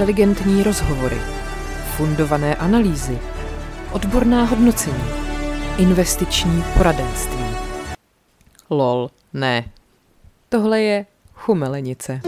[0.00, 1.18] inteligentní rozhovory,
[1.96, 3.18] fundované analýzy,
[3.92, 5.04] odborná hodnocení,
[5.78, 7.44] investiční poradenství.
[8.70, 9.64] Lol, ne.
[10.48, 12.20] Tohle je chumelenice.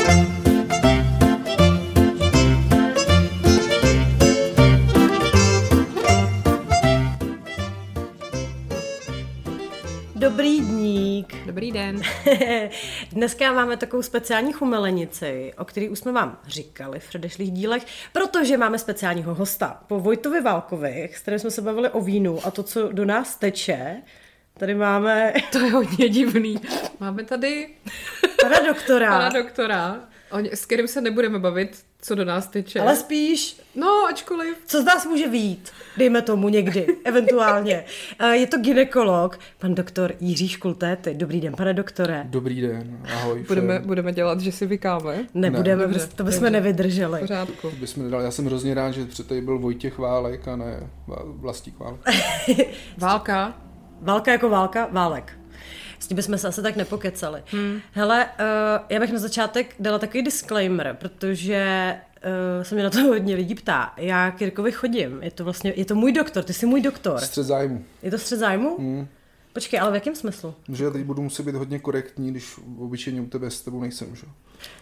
[11.72, 12.02] Dobrý den.
[13.12, 18.56] Dneska máme takovou speciální chumelenici, o který už jsme vám říkali v předešlých dílech, protože
[18.56, 19.80] máme speciálního hosta.
[19.86, 23.36] Po Vojtovi Válkovi, s kterým jsme se bavili o vínu a to, co do nás
[23.36, 24.02] teče,
[24.58, 25.32] tady máme...
[25.52, 26.60] To je hodně divný.
[27.00, 27.68] Máme tady...
[28.42, 29.10] Pana doktora.
[29.10, 30.00] Pana doktora,
[30.52, 32.80] s kterým se nebudeme bavit, co do nás teče.
[32.80, 33.60] Ale spíš...
[33.74, 34.56] No, ačkoliv.
[34.66, 35.70] Co z nás může výjít?
[35.96, 37.84] Dejme tomu někdy, eventuálně.
[38.18, 41.14] Eh, je to ginekolog, pan doktor Jiří Škultéty.
[41.14, 42.22] Dobrý den, pane doktore.
[42.24, 43.44] Dobrý den, ahoj.
[43.48, 45.26] Budeme, budeme dělat, že si vykáme?
[45.34, 47.20] Nebudeme, ne, to bychom nevydrželi.
[47.20, 47.70] Pořádku.
[47.80, 48.24] Bychom nedali.
[48.24, 50.90] Já jsem hrozně rád, že před tady byl Vojtěch Válek a ne
[51.24, 52.00] Vlastík Válek.
[52.98, 53.62] Válka?
[54.00, 55.41] Válka jako válka, válek.
[56.02, 57.42] S tím bychom se asi tak nepokecali.
[57.46, 57.80] Hmm.
[57.92, 61.94] Hele, uh, já bych na začátek dala takový disclaimer, protože
[62.56, 63.92] uh, se mě na to hodně lidí ptá.
[63.96, 67.20] Já k Jirkovi chodím, je to vlastně, je to můj doktor, ty jsi můj doktor.
[67.20, 67.84] Střed zájmu.
[68.02, 68.76] Je to střed zájmu?
[68.78, 69.06] Hmm.
[69.52, 70.54] Počkej, ale v jakém smyslu?
[70.72, 74.16] Že já teď budu muset být hodně korektní, když obyčejně u tebe s tebou nejsem,
[74.16, 74.26] že?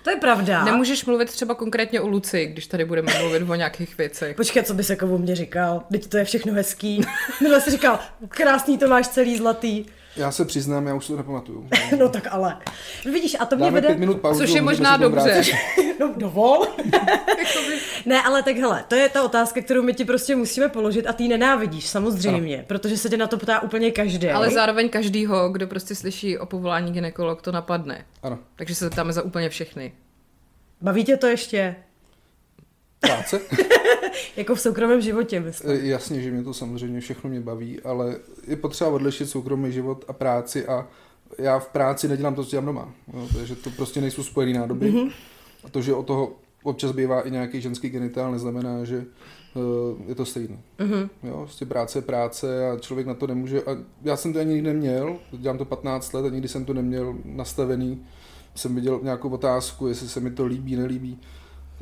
[0.05, 0.65] To je pravda.
[0.65, 4.37] Nemůžeš mluvit třeba konkrétně o Luci, když tady budeme mluvit o nějakých věcech.
[4.37, 5.85] Počkej, co bys jako o mě říkal?
[5.93, 7.07] Teď to je všechno hezký.
[7.43, 9.85] Nebo jsi říkal, krásný to máš celý zlatý.
[10.17, 11.69] Já se přiznám, já už to nepamatuju.
[11.99, 12.57] no tak ale.
[13.05, 13.87] Vidíš, a to mě Dáme vede...
[13.87, 15.43] pět minut pauzu, Což je možná dobře.
[16.01, 16.67] no dovol.
[18.07, 21.13] ne, ale tak hele, to je ta otázka, kterou my ti prostě musíme položit a
[21.13, 22.65] ty ji nenávidíš, samozřejmě, ano.
[22.67, 24.29] protože se tě na to ptá úplně každý.
[24.29, 28.05] Ale zároveň každýho, kdo prostě slyší o povolání ginekolog, to napadne.
[28.23, 28.39] Ano.
[28.57, 29.93] Takže se zeptáme za úplně všechny.
[30.81, 31.77] Baví tě to ještě?
[33.01, 33.41] Práce?
[34.37, 35.71] jako v soukromém životě, myslím.
[35.71, 38.17] E, jasně, že mě to samozřejmě všechno mě baví, ale
[38.47, 40.89] je potřeba odlišit soukromý život a práci a
[41.39, 42.95] já v práci nedělám to, co dělám doma.
[43.15, 44.93] Jo, takže to prostě nejsou spojený nádoby.
[44.93, 45.13] Mm-hmm.
[45.65, 49.05] A to, že o toho občas bývá i nějaký ženský genitál, neznamená, že
[49.55, 50.59] uh, je to stejný.
[50.79, 51.09] Mm-hmm.
[51.23, 53.63] Jo, prostě práce je práce a člověk na to nemůže.
[53.63, 56.75] A já jsem to ani nikdy neměl, dělám to 15 let a nikdy jsem to
[56.75, 58.07] neměl nastavený.
[58.55, 61.19] Jsem viděl nějakou otázku, jestli se mi to líbí, nelíbí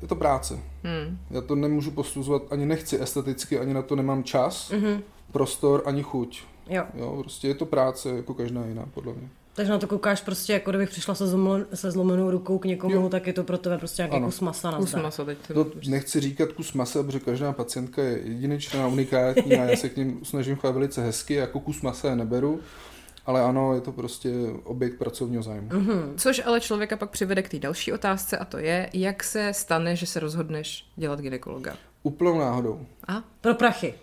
[0.03, 0.59] je to práce.
[0.83, 1.19] Hmm.
[1.31, 5.01] Já to nemůžu posuzovat, ani nechci esteticky, ani na to nemám čas, mm-hmm.
[5.33, 6.43] prostor, ani chuť.
[6.69, 6.85] Jo.
[6.95, 7.17] jo.
[7.21, 9.29] Prostě je to práce jako každá jiná, podle mě.
[9.59, 12.95] Takže na to koukáš prostě, jako kdybych přišla se, zlomlen, se zlomenou rukou k někomu,
[12.95, 13.09] jo.
[13.09, 15.91] tak je to pro tebe prostě nějaký kus masa na Kus masa teď to, prostě.
[15.91, 20.21] Nechci říkat kus masa, protože každá pacientka je jedinečná, unikátní a já se k ním
[20.23, 22.61] snažím chovat velice hezky, jako kus masa je neberu.
[23.28, 24.33] Ale ano, je to prostě
[24.65, 25.69] objekt pracovního zájmu.
[25.69, 26.12] Mm-hmm.
[26.16, 29.97] Což ale člověka pak přivede k té další otázce a to je, jak se stane,
[29.97, 31.77] že se rozhodneš dělat ginekologa?
[32.03, 32.87] Úplnou náhodou.
[33.09, 33.22] A?
[33.41, 33.94] Pro prachy.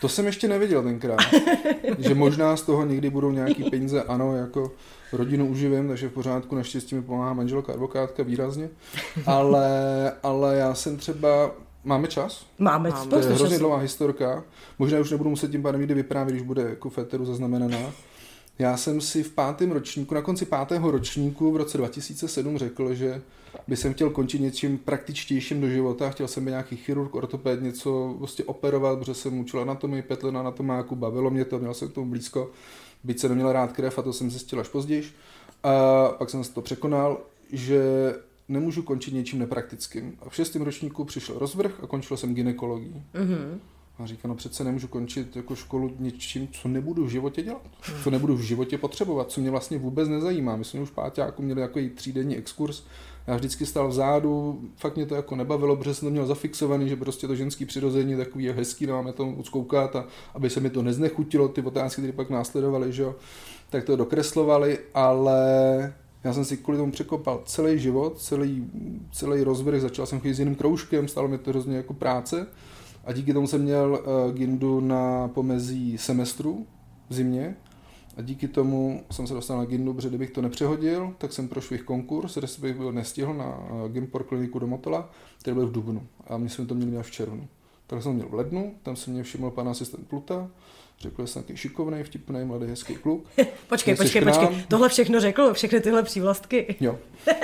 [0.00, 1.18] To jsem ještě neviděl tenkrát.
[1.98, 4.72] že možná z toho někdy budou nějaký peníze, ano, jako
[5.12, 8.68] rodinu uživím, takže v pořádku, naštěstí mi pomáhá manželka advokátka výrazně,
[9.26, 11.50] ale, ale já jsem třeba
[11.88, 12.46] Máme čas?
[12.58, 13.10] Máme, Máme.
[13.10, 14.44] To je hrozně dlouhá historka.
[14.78, 17.78] Možná už nebudu muset tím pádem někdy vyprávět, když bude jako Féteru zaznamenaná.
[18.58, 23.22] Já jsem si v pátém ročníku, na konci pátého ročníku v roce 2007 řekl, že
[23.68, 26.10] by jsem chtěl končit něčím praktičtějším do života.
[26.10, 30.32] Chtěl jsem být nějaký chirurg, ortoped, něco prostě operovat, protože jsem učil anatomii, pět let
[30.32, 32.50] na anatomáku, bavilo mě to, měl jsem k tomu blízko,
[33.04, 35.04] byť jsem neměl rád krev a to jsem zjistil až později.
[35.62, 37.18] A pak jsem se to překonal,
[37.52, 37.82] že
[38.48, 40.12] nemůžu končit něčím nepraktickým.
[40.20, 43.02] A v šestém ročníku přišel rozvrh a končil jsem ginekologii.
[43.14, 43.58] Mm-hmm.
[43.98, 48.02] A říká, no přece nemůžu končit jako školu něčím, co nebudu v životě dělat, mm.
[48.02, 50.56] co nebudu v životě potřebovat, co mě vlastně vůbec nezajímá.
[50.56, 52.82] My jsme už v páťáku měli takový třídenní exkurs,
[53.26, 56.96] já vždycky stál vzadu, fakt mě to jako nebavilo, protože jsem to měl zafixovaný, že
[56.96, 60.70] prostě to ženský přirození je takový je hezký, máme to uckoukat a aby se mi
[60.70, 63.14] to neznechutilo, ty otázky, které pak následovaly, že jo,
[63.70, 68.70] tak to dokreslovali, ale já jsem si kvůli tomu překopal celý život, celý,
[69.12, 72.46] celý rozvrh, začal jsem chodit s jiným kroužkem, stalo mi to hrozně jako práce.
[73.04, 76.66] A díky tomu jsem měl uh, gindu na pomezí semestru
[77.08, 77.56] v zimě.
[78.16, 81.74] A díky tomu jsem se dostal na gindu, protože kdybych to nepřehodil, tak jsem prošel
[81.74, 85.10] jich konkurs, respektive nestihl na uh, Gimpor kliniku do Motola,
[85.40, 86.06] který byl v Dubnu.
[86.26, 87.48] A my jsme to měli v červnu.
[87.86, 90.50] Tak jsem měl v lednu, tam se mě všiml pan asistent Pluta,
[91.00, 93.26] Řekl jsem nějaký šikovný, vtipný, mladý, hezký kluk.
[93.68, 94.64] počkej, počkej, počkej.
[94.68, 96.76] Tohle všechno řekl, všechny tyhle přívlastky.
[96.80, 96.98] Jo.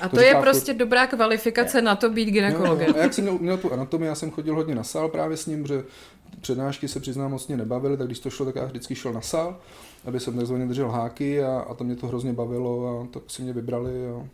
[0.00, 0.78] A to, to je říká, prostě furt...
[0.78, 2.86] dobrá kvalifikace na to být ginekologem.
[2.88, 5.36] No, a jak jsem měl, měl tu anatomii, já jsem chodil hodně na sál právě
[5.36, 5.84] s ním, protože
[6.40, 9.20] přednášky se přiznám moc mě nebavily, tak když to šlo, tak já vždycky šel na
[9.20, 9.60] sál,
[10.04, 13.42] aby jsem takzvaně držel háky a, a to mě to hrozně bavilo a tak si
[13.42, 14.28] mě vybrali a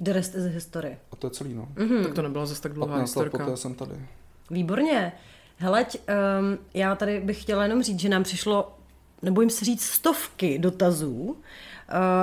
[0.00, 0.96] The rest is history.
[1.12, 1.68] A to je celý, no.
[1.76, 2.02] Mm.
[2.02, 3.44] Tak to nebyla zase tak dlouhá 15 let historka.
[3.44, 3.92] poté jsem tady.
[4.50, 5.12] Výborně.
[5.62, 8.76] Heleď, um, já tady bych chtěla jenom říct, že nám přišlo,
[9.22, 11.36] nebojím se říct, stovky dotazů uh,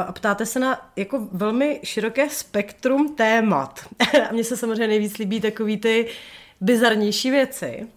[0.08, 3.80] a ptáte se na jako velmi široké spektrum témat.
[4.30, 6.08] a mně se samozřejmě nejvíc líbí takový ty
[6.62, 7.88] bizarnější věci.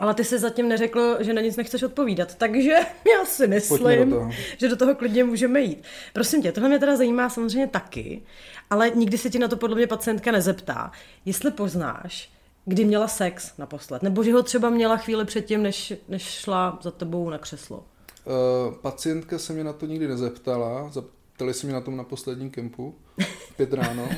[0.00, 2.70] Ale ty jsi zatím neřekl, že na nic nechceš odpovídat, takže
[3.18, 4.30] já si myslím, do toho.
[4.58, 5.82] že do toho klidně můžeme jít.
[6.12, 8.22] Prosím tě, tohle mě teda zajímá samozřejmě taky,
[8.70, 10.92] ale nikdy se ti na to podle mě pacientka nezeptá.
[11.24, 12.35] Jestli poznáš,
[12.68, 16.90] kdy měla sex naposled, nebo že ho třeba měla chvíli předtím, než, než šla za
[16.90, 17.76] tebou na křeslo.
[17.78, 22.50] Uh, pacientka se mě na to nikdy nezeptala, zeptali se mě na tom na posledním
[22.50, 22.94] kempu,
[23.56, 24.08] pět ráno,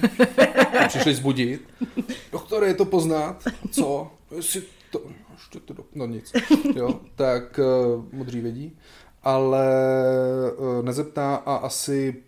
[0.85, 1.69] a přišli zbudit.
[2.33, 3.45] Doktore, je to poznat?
[3.71, 4.11] Co?
[4.37, 5.03] Jestli to,
[5.33, 6.33] ještě to, do- no nic,
[6.75, 7.61] jo, tak
[7.97, 8.79] uh, modří vědí,
[9.23, 9.67] ale
[10.57, 12.23] uh, nezeptá a asi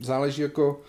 [0.00, 0.80] záleží jako,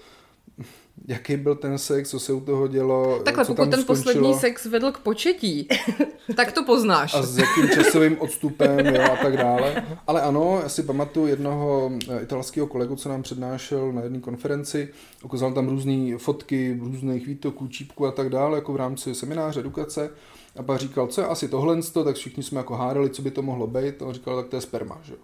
[1.07, 4.13] jaký byl ten sex, co se u toho dělo, Takhle, co pokud tam ten skončilo.
[4.13, 5.67] poslední sex vedl k početí,
[6.35, 7.13] tak to poznáš.
[7.13, 9.85] a s jakým časovým odstupem jo, a tak dále.
[10.07, 14.89] Ale ano, já si pamatuju jednoho eh, italského kolegu, co nám přednášel na jedné konferenci,
[15.23, 20.09] ukázal tam různé fotky různých výtoků, čípků a tak dále, jako v rámci semináře, edukace.
[20.55, 23.41] A pak říkal, co je asi tohle, tak všichni jsme jako hádali, co by to
[23.41, 24.01] mohlo být.
[24.01, 25.19] A on říkal, tak to je sperma, že jo.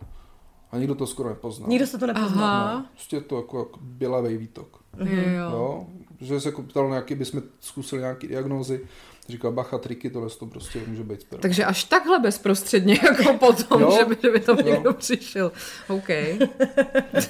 [0.72, 1.70] A nikdo to skoro nepoznal.
[1.70, 2.44] Nikdo se to nepoznal.
[2.68, 2.74] Aha.
[2.80, 4.80] No, prostě je to jako, jako bělavý výtok.
[5.00, 5.22] Jo.
[5.52, 5.88] Jo.
[6.22, 8.82] Že se jako ptal, nějaký bychom zkusili nějaký diagnózy.
[9.30, 11.42] Říkal, bacha, triky, tohle to prostě může být sperma.
[11.42, 13.98] Takže až takhle bezprostředně, jako potom, Jo.
[14.00, 14.66] že, by, že by tam Jo.
[14.74, 15.52] někdo přišel.
[15.88, 16.10] OK.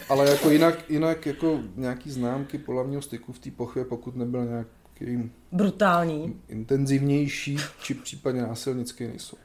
[0.09, 4.45] Ale jako jinak, jinak jako nějaký známky pohlavního styku v té pochvě, pokud nebyl
[5.01, 6.35] nějaký Brutální.
[6.49, 9.37] intenzivnější, či případně násilnický nejsou.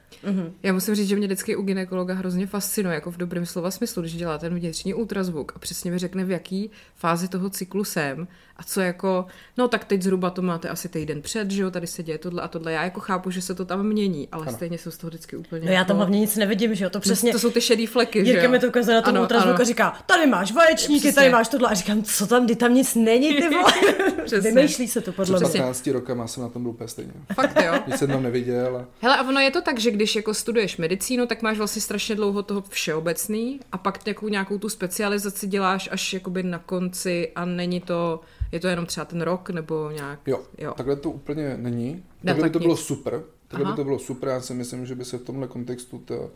[0.63, 4.03] Já musím říct, že mě vždycky u ginekologa hrozně fascinuje, jako v dobrém slova smyslu,
[4.03, 8.29] když dělá ten vnitřní ultrazvuk a přesně mi řekne, v jaký fázi toho cyklu jsem
[8.57, 9.27] a co jako,
[9.59, 12.43] no tak teď zhruba to máte asi týden před, že jo, tady se děje tohle
[12.43, 12.73] a tohle.
[12.73, 14.57] Já jako chápu, že se to tam mění, ale Ano.
[14.57, 16.91] stejně jsem z toho vždycky úplně No já tam jako- hlavně nic nevidím, že jo,
[16.91, 17.33] to přesně...
[17.33, 18.51] To jsou ty šedý fleky, že Jirka jo?
[18.51, 19.61] mi to ukazuje na tom Ano, ultrazvuku ano.
[19.61, 21.15] a říká, tady máš vaječníky, Přesně.
[21.15, 21.69] tady máš tohle.
[21.69, 23.73] A říkám, co tam, kdy tam nic není, ty vole.
[24.25, 24.51] Přesně.
[24.53, 25.63] Vymýšlí se to podle Před mě.
[25.63, 27.13] 15 rokama jsem na tom byl úplně stejně.
[27.35, 27.73] Fakt jo.
[27.87, 28.77] Nic jsem tam neviděl.
[28.77, 28.87] A...
[29.01, 32.15] Hele, a ono je to tak, že když jako studuješ medicínu, tak máš vlastně strašně
[32.15, 37.45] dlouho toho všeobecný a pak nějakou, nějakou tu specializaci děláš až jakoby na konci a
[37.45, 38.21] není to,
[38.53, 40.75] je to jenom třeba ten rok nebo nějak, Jo, jo.
[40.77, 41.93] takhle to úplně není.
[41.95, 42.81] Ne, Takhle by tak to bylo nic.
[42.85, 43.23] super.
[43.49, 43.73] Takhle Aha.
[43.73, 44.29] by to bylo super.
[44.29, 46.31] Já si myslím, že by se v tomhle kontextu to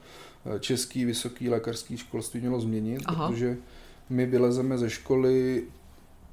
[0.57, 3.29] eh, český vysoký lékařský školství mělo změnit, Aha.
[3.29, 3.57] protože
[4.11, 5.63] my vylezeme ze školy,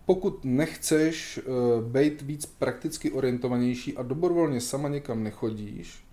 [0.05, 6.05] pokud nechceš uh, být víc prakticky orientovanější a dobrovolně sama někam nechodíš,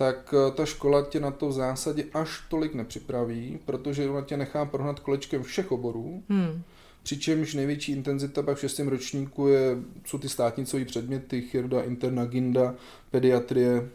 [0.00, 4.36] tak eh, ta škola tě na to v zásadě až tolik nepřipraví, protože ona tě
[4.36, 6.62] nechá prohnat kolečkem všech oborů, Hmm.
[7.02, 9.76] Přičemž největší intenzita pak v šestém ročníku je,
[10.06, 12.74] jsou ty státnicové předměty, chirurda, interna, ginda,
[13.10, 13.88] pediatrie,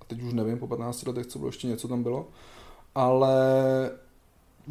[0.00, 2.28] a teď už nevím po 15 letech, co bylo ještě něco tam bylo,
[2.94, 3.40] ale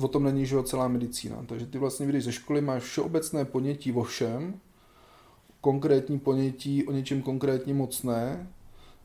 [0.01, 1.43] o tom není, že celá medicína.
[1.45, 4.53] Takže ty vlastně vyjdeš ze školy, máš všeobecné ponětí o všem,
[5.61, 8.47] konkrétní ponětí o něčem konkrétním moc ne,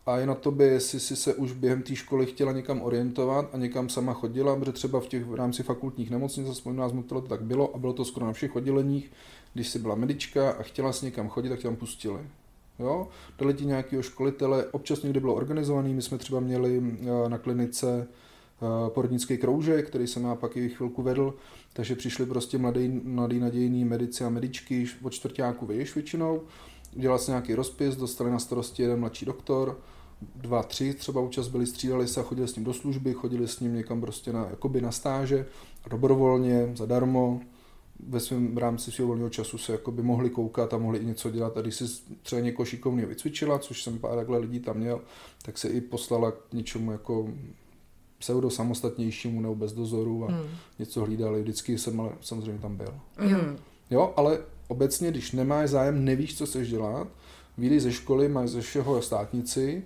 [0.07, 3.57] a je na tobě, jestli si se už během té školy chtěla někam orientovat a
[3.57, 7.43] někam sama chodila, protože třeba v těch v rámci fakultních nemocnic, aspoň nás to tak
[7.43, 9.13] bylo a bylo to skoro na všech odděleních,
[9.55, 12.21] když jsi byla medička a chtěla si někam chodit, tak tě tam pustili.
[12.79, 13.09] Jo?
[13.39, 18.09] Dali ti nějakého školitele, občas někdy bylo organizovaný, my jsme třeba měli eh, na klinice
[18.89, 21.35] porodnický kroužek, který jsem já pak i chvilku vedl,
[21.73, 26.43] takže přišli prostě mladý, mladý nadějný medici a medičky od čtvrtáku vyješ většinou,
[26.97, 29.79] udělal se nějaký rozpis, dostali na starosti jeden mladší doktor,
[30.37, 33.61] dva, tři třeba účast byli, střídali se a chodili s ním do služby, chodili s
[33.61, 35.47] ním někam prostě na, jakoby na stáže,
[35.91, 37.41] dobrovolně, zadarmo,
[38.07, 41.57] ve svém rámci svého volného času se jakoby mohli koukat a mohli i něco dělat.
[41.57, 41.85] A když si
[42.23, 45.01] třeba někoho šikovného vycvičila, což jsem pár takhle lidí tam měl,
[45.43, 47.29] tak se i poslala k něčemu jako
[48.25, 50.47] pseudo samostatnějšímu nebo bez dozoru a Hmm.
[50.79, 51.43] něco hlídali.
[51.43, 52.95] Vždycky jsem ale samozřejmě tam byl.
[53.21, 53.29] Jo.
[53.29, 53.57] Mhm.
[53.91, 54.39] Jo, ale
[54.69, 57.09] obecně, když nemáš zájem, nevíš, co chceš dělat,
[57.59, 59.85] vyjdeš ze školy, máš ze všeho státnici,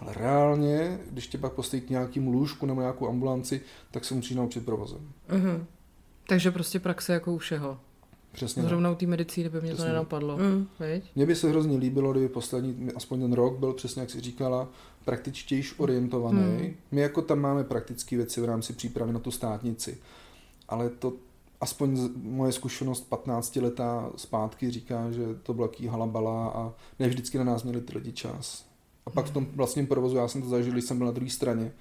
[0.00, 3.60] ale reálně, když tě pak postaví k nějakému lůžku nebo nějakou ambulanci,
[3.90, 5.00] tak se musíš naučit provozem.
[5.28, 5.66] Mhm.
[6.26, 7.78] Takže prostě praxe jako u všeho.
[8.32, 8.68] Přesně tak.
[8.68, 9.92] Zrovna u té medicíny by mě to Přesně.
[9.92, 10.36] nenapadlo.
[10.36, 10.66] Mhm.
[10.80, 11.04] Viď?
[11.16, 14.68] Mně by se hrozně líbilo, kdyby poslední, aspoň ten rok byl přesně, jak jsi říkala,
[15.04, 16.40] praktičtější orientovaný.
[16.40, 16.74] Hmm.
[16.90, 19.98] My jako tam máme praktické věci v rámci přípravy na tu státnici,
[20.68, 21.12] ale to
[21.60, 27.08] aspoň z, moje zkušenost 15 letá zpátky říká, že to bylo jaký halabala a ne
[27.08, 28.64] vždycky na nás měli ty lidi čas.
[29.06, 31.30] A pak v tom vlastním provozu, já jsem to zažil, když jsem byl na druhé
[31.30, 31.72] straně,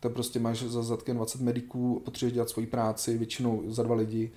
[0.00, 4.30] tak prostě máš za zadkem 20 mediků, potřebuješ dělat svoji práci, většinou za dva lidi.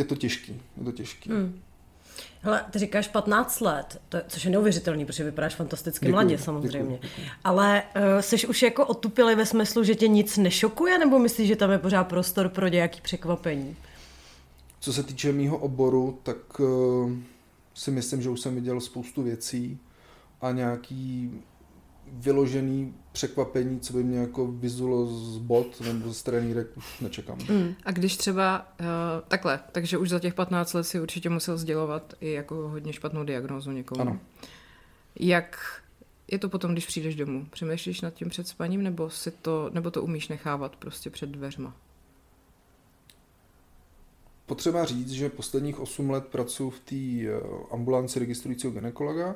[0.00, 1.30] Je to těžký, je to těžký.
[1.30, 1.60] Mhm.
[2.42, 6.38] Hele, ty říkáš 15 let, to, je- což je neuvěřitelný, protože vypadáš fantasticky Děkuju, mladě
[6.38, 6.98] samozřejmě.
[7.02, 7.26] děkuju.
[7.44, 11.56] Ale uh, jsi už jako otupilý ve smyslu, že tě nic nešokuje, nebo myslíš, že
[11.56, 13.76] tam je pořád prostor pro nějaký překvapení?
[14.80, 17.12] Co se týče mýho oboru, tak uh,
[17.74, 19.78] si myslím, že už jsem viděl spoustu věcí
[20.40, 21.30] a nějaký
[22.12, 27.38] vyložený překvapení, co by mě jako vyzulo z bod nebo z trenýrek, už nečekám.
[27.50, 27.74] Mm.
[27.84, 28.86] A když třeba uh,
[29.28, 33.24] takhle, takže už za těch 15 let si určitě musel sdělovat i jako hodně špatnou
[33.24, 34.00] diagnózu někomu.
[34.00, 34.18] Ano.
[35.20, 35.80] Jak
[36.30, 37.46] je to potom, když přijdeš domů?
[37.50, 41.76] Přemýšlíš nad tím před spaním, nebo, si to, nebo to umíš nechávat prostě před dveřma?
[44.46, 47.40] Potřeba říct, že posledních 8 let pracuji v té eh,
[47.70, 49.34] ambulanci registrujícího ginekologa.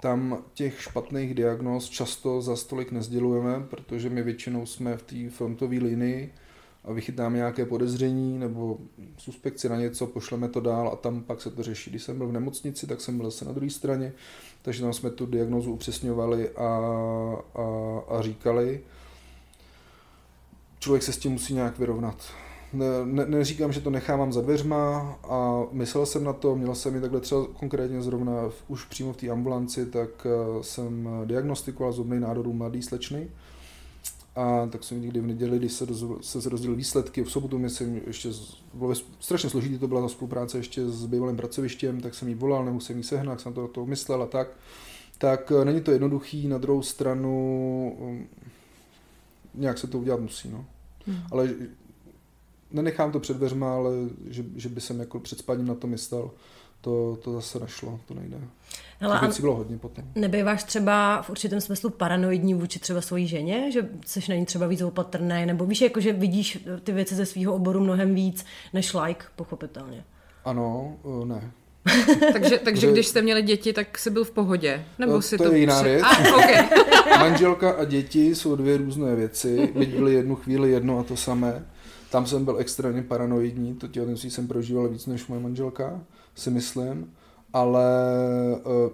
[0.00, 5.76] Tam těch špatných diagnóz často za stolik nezdělujeme, protože my většinou jsme v té frontové
[5.76, 6.34] linii
[6.84, 8.78] a vychytáme nějaké podezření nebo
[9.18, 11.90] suspekci na něco, pošleme to dál a tam pak se to řeší.
[11.90, 14.12] Když jsem byl v nemocnici, tak jsem byl zase na druhé straně,
[14.62, 16.68] takže tam jsme tu diagnózu upřesňovali a,
[17.54, 17.64] a,
[18.08, 18.80] a říkali.
[20.78, 22.32] Člověk se s tím musí nějak vyrovnat.
[22.76, 26.94] Ne, ne, neříkám, že to nechávám za dveřma a myslel jsem na to, měl jsem
[26.94, 31.92] ji takhle třeba konkrétně zrovna v, už přímo v té ambulanci, tak uh, jsem diagnostikoval
[31.92, 33.28] zubný nádor u mladý slečny.
[34.36, 37.70] A tak jsem někdy v neděli, když se, dozv, se rozdělil výsledky, v sobotu mi
[37.70, 42.14] jsem ještě, z- bylo strašně složitý, to byla ta spolupráce ještě s bývalým pracovištěm, tak
[42.14, 44.48] jsem jí volal, nemusel jsem jí sehnat, jak jsem to, to myslel a tak.
[45.18, 48.26] Tak eh, není to jednoduchý, na druhou stranu um,
[49.54, 50.64] nějak se to udělat musí, no.
[51.06, 51.18] Hmm.
[51.32, 51.54] Ale
[52.70, 53.90] nenechám to před dveřma, ale
[54.30, 56.30] že, že by jsem jako před spaním na to myslel,
[56.80, 58.36] to, to zase nešlo, to nejde.
[59.00, 60.04] Hele, Těch věcí bylo hodně potom.
[60.14, 64.66] nebýváš třeba v určitém smyslu paranoidní vůči třeba svojí ženě, že jsi na ní třeba
[64.66, 68.94] víc opatrný, nebo víš, jako že vidíš ty věci ze svého oboru mnohem víc než
[68.94, 70.04] like, pochopitelně.
[70.44, 71.50] Ano, eh, ne.
[72.32, 74.84] Takže, takže Že- když jste měli děti, tak jsi byl v pohodě?
[74.98, 76.02] Nebo No, si to je jiná věc.
[76.02, 76.68] A, okay.
[77.18, 81.64] Manželka a děti jsou dvě různé věci, byť byly jednu chvíli jedno a to samé.
[82.10, 86.00] Tam jsem byl extrémně paranoidní, to těhotenství jsem prožíval víc než moje manželka,
[86.34, 87.12] si myslím.
[87.52, 87.84] Ale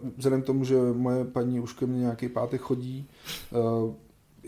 [0.02, 3.08] uh, vzhledem k tomu, že moje paní už ke mně nějaký pátek chodí,
[3.50, 3.94] uh,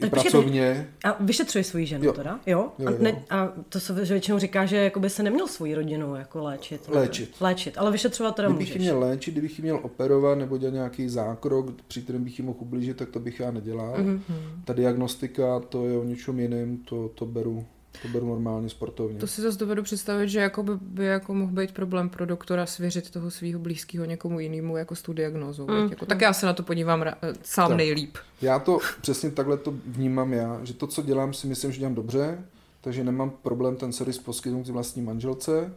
[0.01, 2.13] Tak počkej, pracovně, A vyšetřuješ svoji ženu Jo.
[2.13, 2.41] teda?
[2.47, 2.69] Jo?
[2.79, 2.97] Jo, a, jo.
[3.01, 6.89] ne, a to se že většinou říká, že jakoby se neměl svoji rodinu jako léčit.
[6.89, 7.01] ne?
[7.01, 7.35] Léčit.
[7.41, 8.83] Léčit, ale vyšetřovat teda kdybych můžeš.
[8.83, 12.97] měl léčit, kdybych měl operovat nebo dělat nějaký zákrok, při kterém bych ji mohl ublížit,
[12.97, 13.95] tak to bych já nedělal.
[13.99, 14.23] Mhm.
[14.65, 17.65] Ta diagnostika, to je o něčem jiném, to, to beru
[18.03, 19.19] to beru normálně sportovně.
[19.19, 22.67] To si zase dovedu představit, že jako by, by jako mohl být problém pro doktora
[22.67, 25.67] svěřit toho svého blízkého někomu jinému jako s tou diagnózou.
[25.67, 25.75] Mm.
[25.83, 25.89] Mm.
[25.91, 27.77] Jako, tak já se na to podívám ra- eh, sám Tak.
[27.77, 28.17] nejlíp.
[28.43, 31.95] Já to přesně takhle to vnímám já, že to, co dělám, si myslím, že dělám
[31.95, 32.39] dobře,
[32.81, 35.73] takže nemám problém ten servis poskytnout vlastní manželce.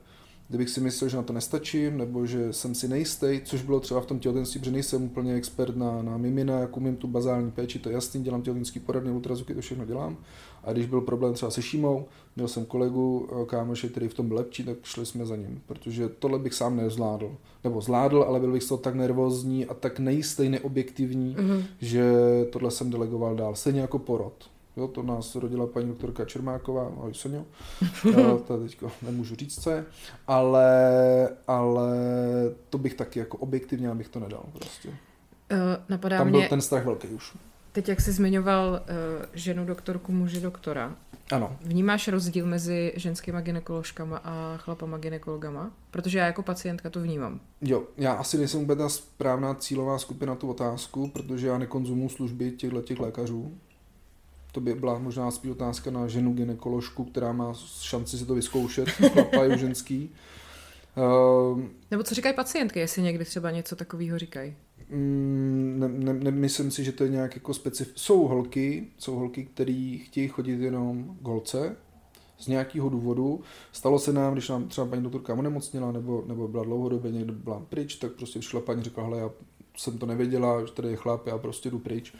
[0.49, 4.01] Kdybych si myslel, že na to nestačím, nebo že jsem si nejistý, což bylo třeba
[4.01, 7.79] v tom těhotenství, protože nejsem úplně expert na, na mimina, jak umím tu bazální péči,
[7.79, 10.17] to je jasný, dělám těhotenský poradny, ultrazvuky, to všechno dělám.
[10.63, 14.27] A když byl problém třeba se Šímou, měl jsem kolegu, eh, kámoše, který v tom
[14.27, 17.35] byl lepší, tak šli jsme za ním, protože tohle bych sám nezvládl.
[17.63, 21.63] Nebo zvládl, ale byl bych z toho tak nervózní a tak nejistý, neobjektivní, Mhm.
[21.81, 22.13] že
[22.51, 23.55] tohle jsem delegoval dál.
[23.55, 24.33] Stejně jako porod.
[24.77, 27.45] Jo, to nás rodila paní doktorka Čermáková, ahoj Sonio,
[28.17, 29.85] Jo, to teďko nemůžu říct, co je,
[30.27, 30.69] ale,
[31.47, 31.97] ale
[32.69, 34.89] to bych taky jako objektivně bych to nedal prostě.
[34.89, 34.95] Uh,
[35.89, 37.35] napadá Tam mě, byl ten strach velký už.
[37.71, 40.95] teď jak jsi zmiňoval uh, ženu doktorku, muže doktora,
[41.31, 45.71] Ano, vnímáš rozdíl mezi ženskýma ginekoložkama a chlapama ginekologama?
[45.91, 47.39] Protože já jako pacientka to vnímám.
[47.61, 52.09] jo, já asi nejsem úplně ta správná cílová skupina na tu otázku, protože já nekonzumuji
[52.09, 53.57] služby těchto těch lékařů.
[54.51, 58.89] To by byla možná spíš otázka na ženu ginekoložku, která má šanci si to vyzkoušet,
[58.89, 60.11] chlapa je ženský.
[60.97, 64.55] Ehm, Nebo co říkají pacientky, jestli někdy třeba něco takového říkají?
[64.89, 67.91] Mm, ne, ne, nemyslím si, že to je nějak jako specif...
[67.95, 71.75] Jsou holky, jsou holky, které chtějí chodit jenom k holce
[72.37, 73.41] z nějakého důvodu.
[73.71, 77.59] Stalo se nám, když nám třeba paní doktorka onemocnila nebo, nebo byla dlouhodobě někde byla
[77.69, 79.29] pryč, tak prostě přišla paní řekla, hele, já
[79.77, 82.13] jsem to nevěděla, že tady je chlap, já prostě jdu pryč.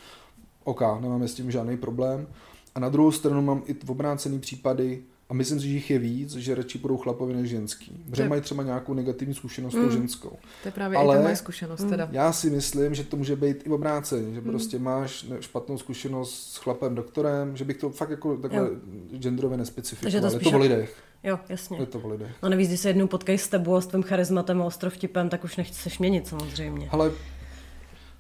[0.68, 2.28] OK, nemáme s tím žádný problém.
[2.76, 6.00] A na druhou stranu mám i v obrácený případy, a myslím si, že jich je
[6.00, 8.04] víc, že radši budou chlapovi než ženský.
[8.10, 9.92] Protože mají třeba nějakou negativní zkušenost tou Mm.
[9.92, 10.30] ženskou.
[10.64, 11.90] To je právě Ale- i ta moje zkušenost Mm.
[11.90, 12.10] teda.
[12.12, 14.50] Já si myslím, že to může být i obráceně, že Hmm.
[14.50, 18.70] prostě máš špatnou zkušenost s chlapem doktorem, že bych to fakt jako takhle Jo.
[19.18, 20.22] genderově Takže nespecifikoval.
[20.22, 20.96] to Je spíš to o jako- lidech.
[21.24, 21.78] Jo, jasně.
[21.80, 22.32] Je to o lidech.
[22.44, 25.44] No nevíš, když se jednou potkají s tebou a s tvým charizmatem a ostrovtipem, tak
[25.44, 26.88] už nechceš měnit samozřejmě.
[26.92, 27.12] Ale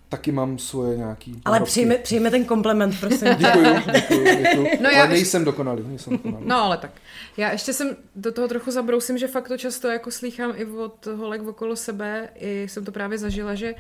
[0.10, 1.42] taky mám svoje nějaký...
[1.46, 3.28] Ale přijme, přijme ten kompliment, prosím.
[3.38, 4.68] Děkuju, děkuju, děkuju.
[4.82, 6.44] No já ale ještě- nejsem dokonalý, nejsem dokonalý.
[6.48, 6.92] No ale tak.
[7.38, 11.06] Já ještě jsem do toho trochu zabrousím, že fakt to často jako slýchám i od
[11.06, 13.74] holek okolo sebe, i jsem to právě zažila, že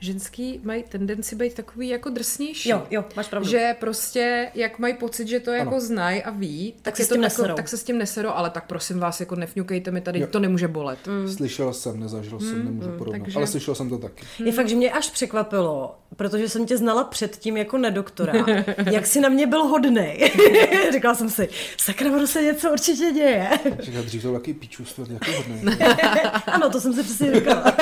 [0.00, 2.68] ženský mají tendenci být takový jako drsnější.
[2.68, 3.48] Jo, jo, máš pravdu.
[3.48, 5.80] Že prostě, jak mají pocit, že to jako Ano.
[5.80, 7.54] znají a ví, tak, se je s to tím jako, neserou.
[7.54, 10.26] tak se s tím neserou, ale tak prosím vás, jako nefňukejte mi tady, Jo.
[10.26, 10.98] to nemůže bolet.
[11.36, 14.24] Slyšel jsem, nezažil jsem, nemůžu porovnat, takže- ale slyšel jsem to taky.
[14.44, 18.32] Je fakt, že mě až překvapilo, protože jsem tě znala předtím jako nedoktora,
[18.90, 20.32] jak jsi na mě byl hodnej.
[20.92, 23.50] Říkala jsem si, sakra, budu se něco určitě děje.
[23.80, 25.72] Říkal, dřív to byl jaký pičůstvo, jaký hodný.
[26.46, 27.74] ano, to jsem si přesně říkala.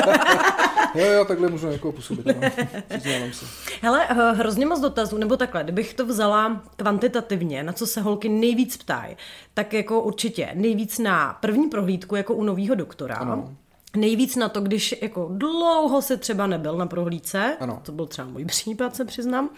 [0.95, 2.41] Jo, jo, takhle můžu někoho působit, ano.
[2.89, 3.47] Přiznávám se.
[3.83, 8.29] Hele, eh, hrozně moc dotazů, nebo takhle, kdybych to vzala kvantitativně, na co se holky
[8.29, 9.17] nejvíc ptají,
[9.55, 13.15] tak jako určitě nejvíc na první prohlídku jako u nového doktora.
[13.17, 13.57] Ano.
[13.97, 17.81] Nejvíc na to, když jako dlouho se třeba nebyl na prohlídce, Ano.
[17.83, 19.51] to byl třeba můj případ, se přiznám, uh,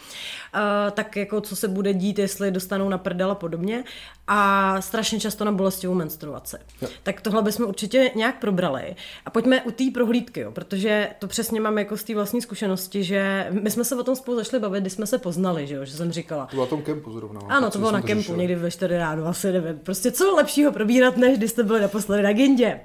[0.91, 3.85] tak jako co se bude dít, jestli dostanou na prdel a podobně.
[4.27, 6.57] A strašně často na bolestivou menstruaci.
[6.83, 6.89] Jo.
[7.03, 8.97] Tak tohle bychom určitě nějak probrali.
[9.27, 13.05] A pojďme u té prohlídky, jo, protože to přesně mám jako z té vlastní zkušenosti,
[13.05, 15.85] že my jsme se o tom spolu zašli bavit, když jsme se poznali, že, jo,
[15.85, 16.47] že jsem říkala.
[16.47, 17.41] To bylo na tom kempu zrovna.
[17.49, 18.39] Ano, tak to bylo na kempu, řešili.
[18.39, 19.79] někdy ve 4 ráno, asi nevím.
[19.79, 22.81] Prostě co lepšího probírat, než když jste byli naposledy na Gindě.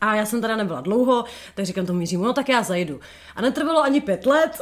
[0.00, 3.00] A já jsem teda nebyla dlouho, tak říkám tomu Jiřímu, no tak já zajdu.
[3.36, 4.60] A netrvalo ani pět let.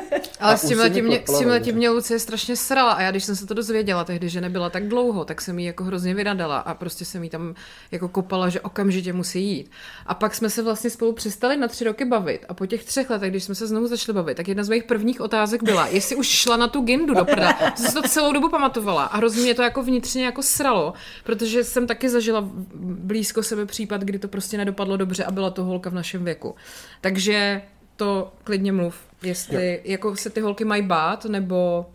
[0.40, 1.76] Ale s už tím mě, s tím letím že?
[1.76, 4.88] mě Lucie strašně srala a já když jsem se to dozvěděla tehdy, že nebyla tak
[4.88, 7.54] dlouho, tak jsem jí jako hrozně vynadala a prostě jsem jí tam
[7.90, 9.70] jako kopala, že okamžitě musí jít.
[10.06, 13.10] A pak jsme se vlastně spolu přestali na tři roky bavit a po těch třech
[13.10, 16.16] letech, když jsme se znovu začali bavit, tak jedna z mých prvních otázek byla, jestli
[16.16, 17.52] už šla na tu gindu do prda.
[17.52, 20.92] To jsem si to celou dobu pamatovala a hrozně mě to jako vnitřně jako sralo,
[21.24, 22.48] protože jsem taky zažila
[22.80, 26.54] blízko sebe případ, kdy to prostě nedopadlo dobře a byla to holka v našem věku.
[27.00, 27.62] Takže
[27.98, 31.86] to klidně mluv, jestli jako se ty holky mají bát, nebo...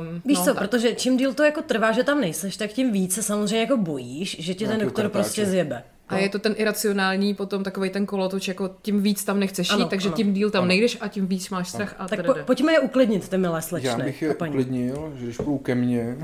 [0.00, 2.70] Um, Víš no, co, tak- protože čím díl to jako trvá, že tam nejseš, tak
[2.70, 5.22] tím víc se samozřejmě jako bojíš, že tě ten Nějakého doktor kartáče.
[5.22, 5.82] prostě zjebe.
[6.08, 9.80] A je to ten iracionální, potom takový ten kolotoč, jako tím víc tam nechceš Ano,
[9.80, 10.16] jít, takže ano.
[10.16, 13.28] tím díl tam nejdeš a tím víc máš strach a Tak po, pojďme je uklidnit,
[13.28, 13.88] ty milé slečny.
[13.88, 16.16] Já bych je uklidnil, že když půjdou ke mně,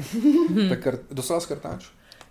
[0.54, 0.68] Hmm.
[0.68, 0.98] tak kar...
[1.10, 1.86] dostala jsi kartáč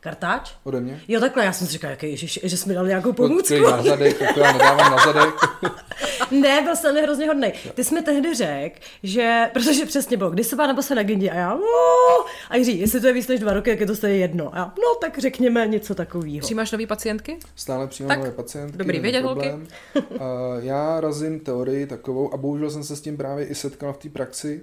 [0.06, 0.52] Kartáč?
[0.64, 1.02] ode mě?
[1.08, 3.60] Jo, takhle, já jsem si říkala, jaký, ježiš, že jsi mi dal nějakou pomůcku.
[3.60, 5.34] na zadek, tak to já nedávám na zadek.
[6.32, 7.54] Ne, byl jsem hrozně hodnej.
[7.74, 11.30] Ty jsi mi tehdy řekl, že, protože přesně bylo, když se nebo se na Gindi
[11.30, 13.96] a já, "No." a Jiří, jestli to je víc než dva roky, jak je to
[13.96, 14.56] stejně jedno.
[14.56, 16.40] A já, no tak řekněme něco takového.
[16.40, 17.38] Přijímáš nový pacientky?
[17.56, 18.78] Stále přijímám Tak, nové pacientky.
[18.78, 19.68] dobrý vědět, problém.
[19.96, 20.18] Uh,
[20.60, 24.10] já razím teorii takovou, a bohužel jsem se s tím právě i setkal v té
[24.10, 24.62] praxi,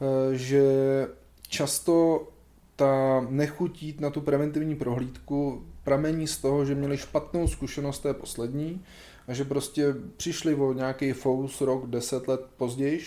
[0.00, 0.62] uh, že
[1.48, 2.26] často
[2.78, 8.84] ta nechuť na tu preventivní prohlídku pramení z toho, že měli špatnou zkušenost té poslední
[9.28, 13.00] a že prostě přišli o nějaký fous rok, deset let později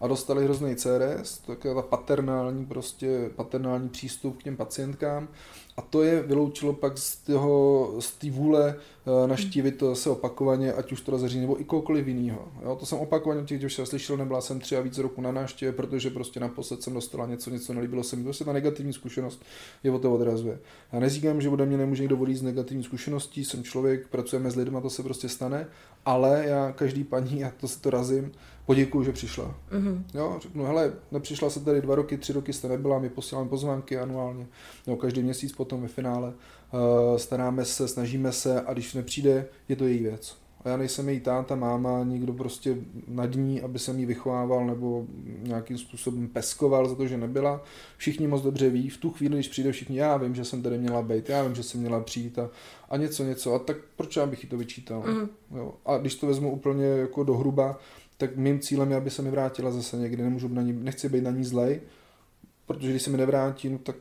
[0.00, 5.28] a dostali hrozný CRS, taková ta paternální, prostě paternální přístup k těm pacientkám
[5.76, 10.72] a to je vyloučilo pak z toho, z té vůle eh, naštívit to zase opakovaně,
[10.72, 12.48] ať už to rozhoří, nebo i kohokoliv jiného.
[12.80, 16.10] To jsem opakovaně těch děvčat slyšel, nebyla jsem tři a víc roku na návštěvě, protože
[16.10, 18.24] prostě naposled jsem dostala něco, něco nelíbilo se mi.
[18.24, 19.42] Prostě ta negativní zkušenost
[19.84, 20.58] je o to odrazuje.
[20.92, 24.56] Já neříkám, že ode mě nemůže někdo odjít z negativní zkušeností, jsem člověk, pracujeme s
[24.56, 25.66] lidmi, to se prostě stane,
[26.04, 28.32] ale já každý paní, já to si to razím,
[28.66, 29.54] poděkuju, že přišla.
[29.72, 30.02] Mm-hmm.
[30.14, 33.98] Jo, řeknu, hele, nepřišla se tady dva roky, tři roky jste nebyla, my posíláme pozvánky
[33.98, 34.46] anuálně,
[34.86, 39.76] no, každý měsíc potom ve finále, uh, staráme se, snažíme se a když nepřijde, je
[39.76, 40.36] to její věc.
[40.64, 42.76] A já nejsem její táta, máma, nikdo prostě
[43.08, 45.06] nad ní, aby jsem jí vychovával nebo
[45.42, 47.62] nějakým způsobem peskoval za to, že nebyla.
[47.96, 50.78] Všichni moc dobře ví, v tu chvíli, když přijde všichni, já vím, že jsem tady
[50.78, 52.50] měla být, já vím, že jsem měla přijít a,
[52.90, 53.54] a něco, něco.
[53.54, 55.04] A tak proč já bych jí to vyčítal?
[55.06, 55.28] Mm.
[55.58, 55.74] Jo.
[55.86, 57.78] A když to vezmu úplně jako do hruba,
[58.16, 60.22] tak mým cílem je, aby se mi vrátila zase někdy.
[60.22, 61.80] Nemůžu na ní, nechci být na ní zlej,
[62.66, 63.96] protože když se mi nevrátí, no, tak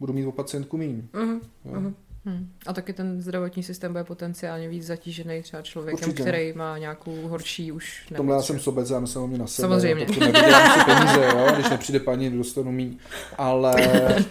[0.00, 1.02] budu mít o pacientku míň.
[1.12, 1.40] Mhm.
[1.64, 1.92] Jo.
[2.24, 2.48] Hmm.
[2.66, 6.22] A taky ten zdravotní systém bude potenciálně víc zatížený třeba člověkem, Určitě.
[6.22, 9.46] který má nějakou horší už V tomhle já nemoc, jsem sobec, já myslím hlavně na
[9.46, 9.68] sebe.
[9.68, 10.06] Samozřejmě.
[10.20, 11.46] Nevydělám si peníze, jo?
[11.54, 12.98] když nepřijde paní, dostanu míň.
[13.38, 13.74] Ale,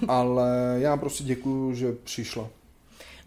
[0.08, 2.50] ale já prostě děkuju, že přišla.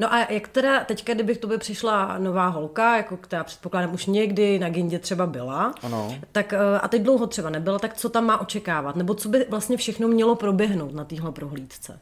[0.01, 4.59] No a jak teda teďka, kdybych tobě přišla nová holka, jako která předpokládám už někdy
[4.59, 6.15] na Gindě třeba byla, Ano.
[6.33, 8.97] tak eh, a teď dlouho třeba nebyla, tak co tam má očekávat?
[8.97, 11.99] Nebo co by vlastně všechno mělo proběhnout na téhle prohlídce?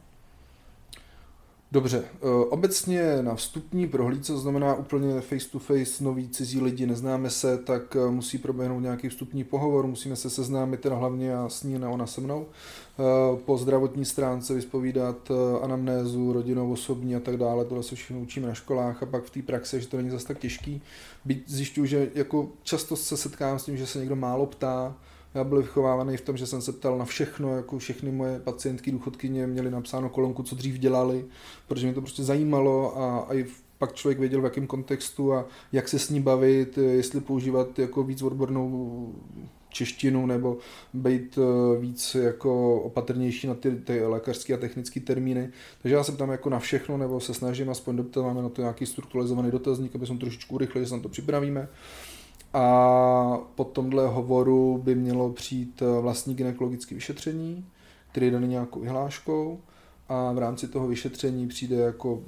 [1.71, 6.85] Dobře, eh, obecně na vstupní prohlídce, to znamená úplně face to face, noví cizí lidi,
[6.85, 11.49] neznáme se, tak eh, musí proběhnout nějaký vstupní pohovor, musíme se seznámit teda hlavně já
[11.49, 13.03] s ní, ne ona se mnou, eh,
[13.45, 18.53] po zdravotní stránce vyspovídat anamnézu, rodinou, osobní a tak dále, tohle se všechno učíme na
[18.53, 20.81] školách a pak v té praxi, že to není zase tak těžký.
[21.25, 24.95] Byť zjišťuju, že jako často se setkám s tím, že se někdo málo ptá,
[25.33, 28.91] já byl vychovávaný v tom, že jsem se ptal na všechno, jako všechny moje pacientky,
[28.91, 31.25] důchodkyně měly napsáno kolonku, co dřív dělali,
[31.67, 33.45] protože mě to prostě zajímalo a, a i
[33.77, 38.03] pak člověk věděl v jakém kontextu a jak se s ní bavit, jestli používat jako
[38.03, 39.13] víc odbornou
[39.69, 40.57] češtinu nebo
[40.93, 45.49] být eh, víc jako opatrnější na ty, ty lékařské a technické termíny.
[45.81, 48.61] Takže já se tam jako na všechno, nebo se snažím aspoň doptat, máme na to
[48.61, 51.67] nějaký strukturalizovaný dotazník, aby jsme trošičku urychlili, že se na to připravíme.
[52.53, 57.65] A po tomhle hovoru by mělo přijít eh, vlastní gynekologické vyšetření,
[58.11, 59.59] který je daný nějakou vyhláškou.
[60.09, 62.19] A v rámci toho vyšetření přijde jako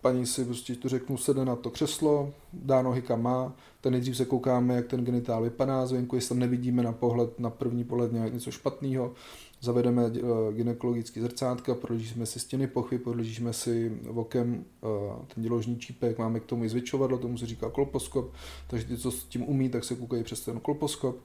[0.00, 4.16] paní si prostě to řeknu, sedne na to křeslo, dá nohy kam má, tak nejdřív
[4.16, 8.12] se koukáme, jak ten genitál vypadá zvenku, jestli tam nevidíme na pohled, na první pohled
[8.12, 9.12] nějak něco špatného,
[9.60, 14.90] zavedeme uh, gynekologický zrcátka, prohlížíme si stěny pochvy, prohlížíme si okem uh,
[15.34, 18.32] ten děložní čípek, máme k tomu i zvětšovadlo, tomu se říká kolposkop,
[18.66, 21.16] takže ty, co s tím umí, tak se koukají přes ten kolposkop.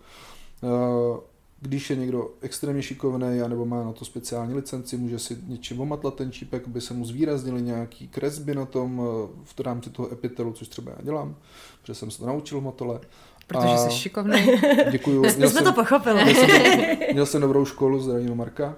[0.61, 1.19] Uh,
[1.61, 6.15] když je někdo extrémně šikovný nebo má na to speciální licenci, může si něčím omatlat
[6.15, 9.01] ten čípek, aby se mu zvýraznili nějaký kresby na tom
[9.43, 11.35] v rámci toho epitelu, což třeba já dělám,
[11.81, 12.99] protože jsem se to naučil v motole.
[13.47, 13.77] Protože a...
[13.77, 14.59] jsi šikovný.
[14.91, 15.21] Děkuju.
[15.21, 16.23] My jsme jsem, to pochopili.
[16.23, 18.75] Měl jsem, měl jsem dobrou školu, zdravím Marka.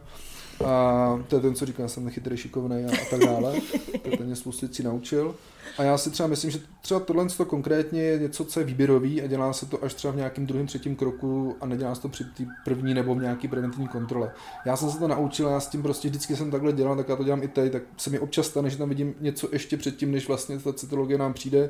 [0.65, 3.53] A to je ten, co říká, jsem nechytrý, šikovný a, a tak dále.
[4.01, 5.35] To ten mě spoustu věcí naučil.
[5.77, 9.21] A já si třeba myslím, že třeba tohle to konkrétně je něco, co je výběrový
[9.21, 12.09] a dělá se to až třeba v nějakém druhém, třetím kroku a nedělá se to
[12.09, 14.31] při té první nebo v nějaký preventivní kontrole.
[14.65, 17.15] Já jsem se to naučil, já s tím prostě vždycky jsem takhle dělal, tak já
[17.15, 20.11] to dělám i teď, tak se mi občas stane, že tam vidím něco ještě předtím,
[20.11, 21.69] než vlastně ta cytologie nám přijde,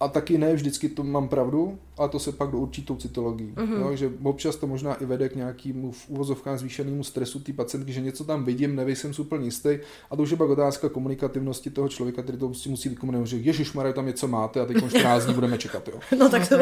[0.00, 3.52] a taky ne vždycky to mám pravdu, ale to se pak do určitou cytologii.
[3.56, 3.80] Mm-hmm.
[3.80, 7.92] Jo, že občas to možná i vede k nějakému v úvozovkách zvýšenému stresu té pacientky,
[7.92, 9.78] že něco tam vidím, nevím, jsem úplně jistý.
[10.10, 13.36] A to už je pak otázka komunikativnosti toho člověka, který to musí, musí vykomunikovat, že
[13.36, 15.88] Ježíš Maria, tam něco máte a teď 14 dní budeme čekat.
[15.88, 16.00] Jo.
[16.18, 16.56] No tak to,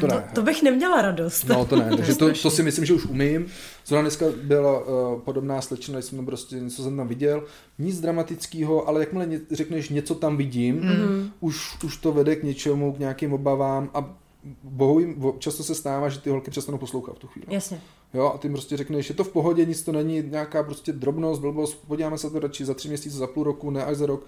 [0.00, 0.24] to, ne.
[0.28, 1.44] to, to bych neměla radost.
[1.48, 3.46] No to ne, takže to, to si myslím, že už umím.
[3.86, 7.44] Zrovna dneska byla uh, podobná slečna, jsem prostě něco jsem tam viděl,
[7.78, 11.30] nic dramatického, ale jakmile ně, řekneš něco tam vidím, mm-hmm.
[11.40, 14.14] už, už to vede k něčemu, k nějakým obavám a
[14.62, 15.00] bohu
[15.38, 17.46] často se stává, že ty holky přestanou poslouchat v tu chvíli.
[17.54, 17.80] Jasně.
[18.14, 21.40] Jo, a ty prostě řekneš, že to v pohodě, nic to není, nějaká prostě drobnost,
[21.40, 24.26] blbost, podíváme se to radši za tři měsíce, za půl roku, ne až za rok.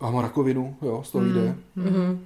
[0.00, 1.34] A mám rakovinu, jo, z toho mm.
[1.34, 1.56] jde.
[1.76, 2.18] Mm-hmm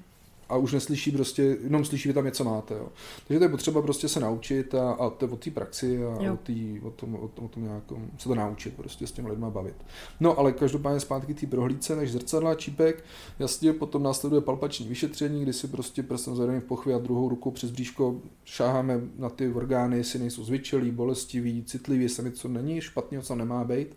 [0.48, 2.74] a už neslyší prostě, jenom slyší, že tam něco máte.
[2.74, 2.88] Jo.
[3.28, 6.36] Takže to je potřeba prostě se naučit a, a to od té praxi a o,
[6.36, 9.46] tý, o, tom, o, tom, o tom nějakom, se to naučit, prostě s těmi lidmi
[9.48, 9.74] bavit.
[10.20, 13.04] No ale každopádně zpátky té prohlídce, než zrcadla, čípek,
[13.38, 17.50] jasně, potom následuje palpační vyšetření, kdy si prostě prstem zvedeme v pochvě a druhou ruku
[17.50, 23.22] přes bříško šáháme na ty orgány, jestli nejsou zvyčelí, bolestivý, citlivý, jestli něco není špatného,
[23.22, 23.88] co nemá být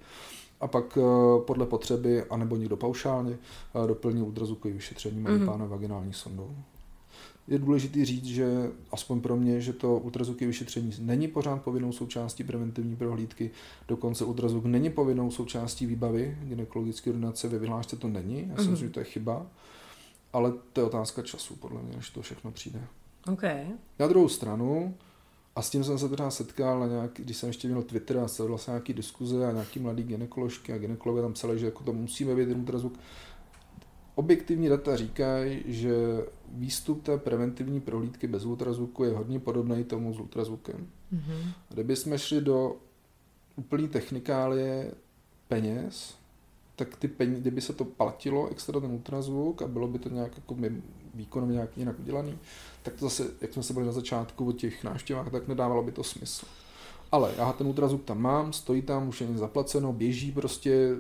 [0.62, 1.02] a pak eh,
[1.48, 3.38] podle potřeby, anebo někdo paušálně,
[3.84, 5.45] eh, doplní ultrazvukový vyšetření mm-hmm.
[5.45, 6.56] pána vaginální sondou.
[7.48, 12.43] Je důležité říct, že aspoň pro mě, že to ultrazvukové vyšetření není pořád povinnou součástí
[12.43, 13.52] preventivní prohlídky,
[13.88, 18.72] dokonce ultrazvuk není povinnou součástí výbavy gynekologické ordinace, ve vyhlášce to není, já si mm-hmm.
[18.72, 19.45] myslím, že to je chyba,
[20.34, 22.82] ale to je otázka času, podle mě, než to všechno přijde.
[23.34, 23.65] Okay.
[24.00, 24.95] Na druhou stranu,
[25.60, 28.28] a s tím jsem se teda setkal, na nějak, když jsem ještě měl Twitter a
[28.28, 31.93] sledoval jsem nějaký diskuze a nějaký mladý ginekoložky a ginekologové tam psali, že jako to
[31.93, 33.00] musíme vědět ultrazvuk.
[34.15, 35.95] Objektivní data říkají, že
[36.52, 40.88] výstup té preventivní prohlídky bez ultrazvuku je hodně podobný tomu s ultrazvukem.
[41.13, 41.54] Mm-hmm.
[41.69, 42.76] Kdyby jsme šli do
[43.56, 44.91] úplný technikálie
[45.48, 46.15] peněz,
[46.76, 50.36] tak ty peníze, kdyby se to platilo extra ten ultrazvuk a bylo by to nějak
[50.36, 50.56] jako
[51.13, 52.38] výkonově nějak jinak udělaný,
[52.84, 55.91] tak to zase, jak jsme se byli na začátku o těch návštěvách, tak nedávalo by
[55.91, 56.45] to smysl.
[57.12, 60.95] Ale já ten ultrazvuk tam mám, stojí tam, už je zaplaceno, běží prostě,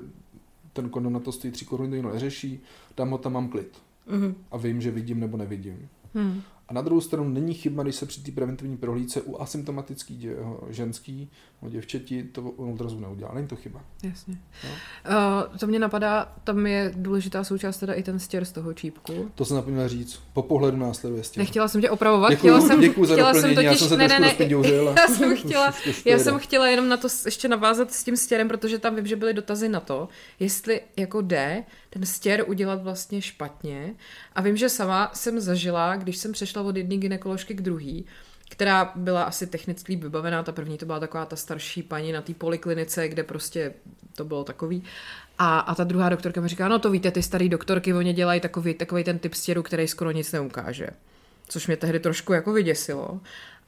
[0.73, 2.59] ten kondom na to stojí 3 koruny, to neřeší,
[2.97, 3.77] dám ho tam, mám klid.
[4.09, 4.33] Mm-hmm.
[4.51, 5.89] A vím, že vidím nebo nevidím.
[6.13, 6.41] Mm.
[6.69, 10.35] A na druhou stranu není chyba, když se při té preventivní prohlídce u asymptomatický dě,
[10.69, 11.29] ženský
[11.61, 13.31] o děvčeti to ultrazvuk neudělá.
[13.33, 13.81] Není to chyba.
[14.03, 14.37] Jasně.
[14.63, 14.69] No?
[15.49, 19.31] Uh, to mě napadá, tam je důležitá součást teda i ten stěr z toho čípku.
[19.35, 20.19] To jsem zapomněl říct.
[20.33, 21.41] Po pohledu následuje stěr.
[21.41, 22.29] Nechtěla jsem tě opravovat.
[22.29, 24.35] Děkuju, chtěla jsem, děkuju za chtěla jsem totiž, já jsem se ne, ne, ne,
[24.97, 25.73] já jsem chtěla,
[26.05, 29.15] já jsem chtěla jenom na to ještě navázat s tím stěrem, protože tam vím, že
[29.15, 33.95] byly dotazy na to, jestli jako jde ten stěr udělat vlastně špatně.
[34.35, 38.05] A vím, že sama jsem zažila, když jsem přešla od jedné ginekoložky k druhý,
[38.49, 40.43] která byla asi technicky vybavená.
[40.43, 43.73] Ta první to byla taková ta starší paní na té poliklinice, kde prostě
[44.15, 44.83] to bylo takový.
[45.37, 48.41] A, a ta druhá doktorka mi říká, no to víte, ty starý doktorky, oni dělají
[48.41, 50.87] takový, takový ten typ stěru, který skoro nic neukáže.
[51.47, 53.19] Což mě tehdy trošku jako vyděsilo.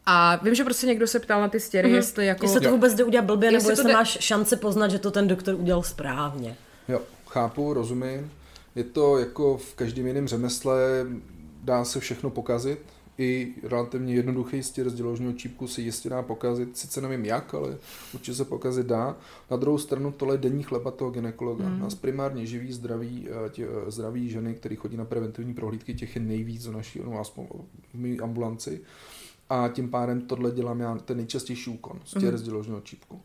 [0.05, 1.95] A vím, že prostě někdo se ptal na ty stěry, mm-hmm.
[1.95, 2.45] jestli jako...
[2.45, 3.93] Jestli to vůbec jde udělat blbě, nebo jestli jde...
[3.93, 6.55] máš šance poznat, že to ten doktor udělal správně.
[6.87, 8.31] Jo, chápu, rozumím.
[8.75, 11.05] Je to jako v každém jiném řemesle,
[11.63, 12.79] dá se všechno pokazit,
[13.17, 17.77] i relativně jednoduchý stěr z děložního čípku se jistě dá pokazit, sice nevím jak, ale
[18.13, 19.17] určitě se pokazit dá.
[19.51, 21.69] Na druhou stranu tohle je denní chleba toho ginekologa.
[21.69, 21.79] Mm.
[21.79, 26.15] Nás primárně živí zdraví, eh, tě, eh, zdraví ženy, které chodí na preventivní prohlídky, těch
[26.15, 27.47] je nejvíc v naší no, aspoň
[27.93, 28.81] v mý ambulanci.
[29.49, 32.37] A tím pádem tohle dělám já ten nejčastější úkon, stěr mm.
[32.37, 33.21] z děložního čípku.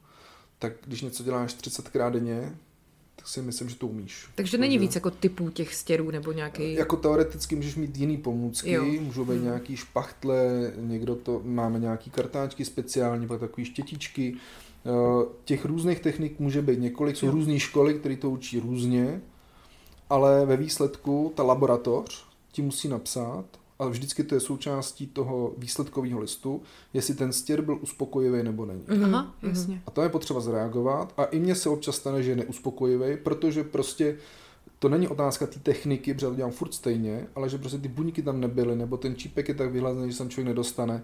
[0.58, 2.56] Tak když něco děláš 30krát denně,
[3.16, 4.28] tak si myslím, že to umíš.
[4.34, 6.74] Takže není víc jako typů těch stěrů nebo nějaký...
[6.74, 8.84] Jako teoreticky můžeš mít jiný pomůcky, jo.
[8.84, 9.44] můžou být hmm.
[9.44, 14.34] nějaký špachtle, někdo to, máme nějaký kartáčky speciální, pak takový štětičky.
[14.86, 19.20] Eh, těch různých technik může být několik, jsou různé školy, které to učí různě,
[20.10, 23.44] ale ve výsledku ta laboratoř ti musí napsat,
[23.78, 26.62] ale vždycky to je součástí toho výsledkového listu,
[26.94, 28.82] jestli ten stěr byl uspokojivý nebo není.
[28.88, 29.50] Mhm, Aha, mhm.
[29.50, 29.82] jasně.
[29.86, 33.64] A to je potřeba zareagovat a i mně se občas stane, že je neuspokojivý, protože
[33.64, 34.16] prostě
[34.78, 38.22] to není otázka té techniky, protože to dělám furt stejně, ale že prostě ty buňky
[38.22, 41.02] tam nebyly, nebo ten čípek je tak vyhlazený, že sem člověk nedostane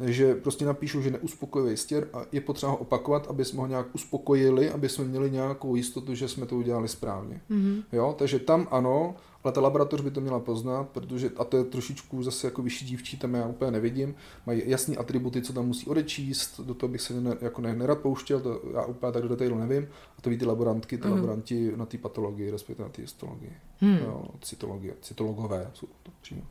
[0.00, 3.86] že prostě napíšu, že neuspokojivý stěr a je potřeba ho opakovat, aby jsme ho nějak
[3.94, 7.40] uspokojili, aby jsme měli nějakou jistotu, že jsme to udělali správně.
[7.50, 7.82] Mm-hmm.
[7.92, 11.64] Jo, takže tam ano, ale ta laboratoř by to měla poznat, protože, a to je
[11.64, 14.14] trošičku zase jako vyšší dívčí, tam já úplně nevidím,
[14.46, 17.98] mají jasné atributy, co tam musí odečíst, do toho bych se ne, jako ne, nerad
[17.98, 21.14] pouštěl, to já úplně tak do detailu nevím, a to ví ty laborantky, ty mm.
[21.14, 23.98] laboranti na té patologii, respektive na té histologii, mm.
[23.98, 26.42] jo, cytologie, cytologové jsou to přímo.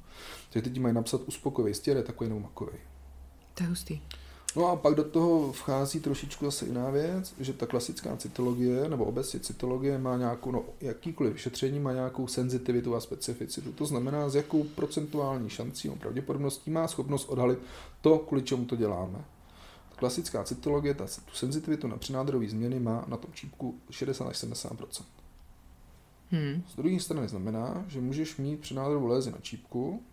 [0.53, 2.77] Takže teď mají napsat uspokojivý stěr, je takový nebo makový.
[3.53, 4.01] To je hustý.
[4.55, 9.05] No a pak do toho vchází trošičku zase jiná věc, že ta klasická cytologie, nebo
[9.05, 13.71] obecně cytologie má nějakou, no jakýkoliv vyšetření má nějakou senzitivitu a specificitu.
[13.71, 17.59] To znamená, s jakou procentuální šancí, no, pravděpodobností má schopnost odhalit
[18.01, 19.25] to, kvůli čemu to děláme.
[19.95, 24.73] Klasická cytologie, ta, tu senzitivitu na přenádorové změny má na tom čípku 60 až 70
[26.31, 26.63] hmm.
[26.69, 30.03] Z druhé strany znamená, že můžeš mít přenádorovou lézi na čípku,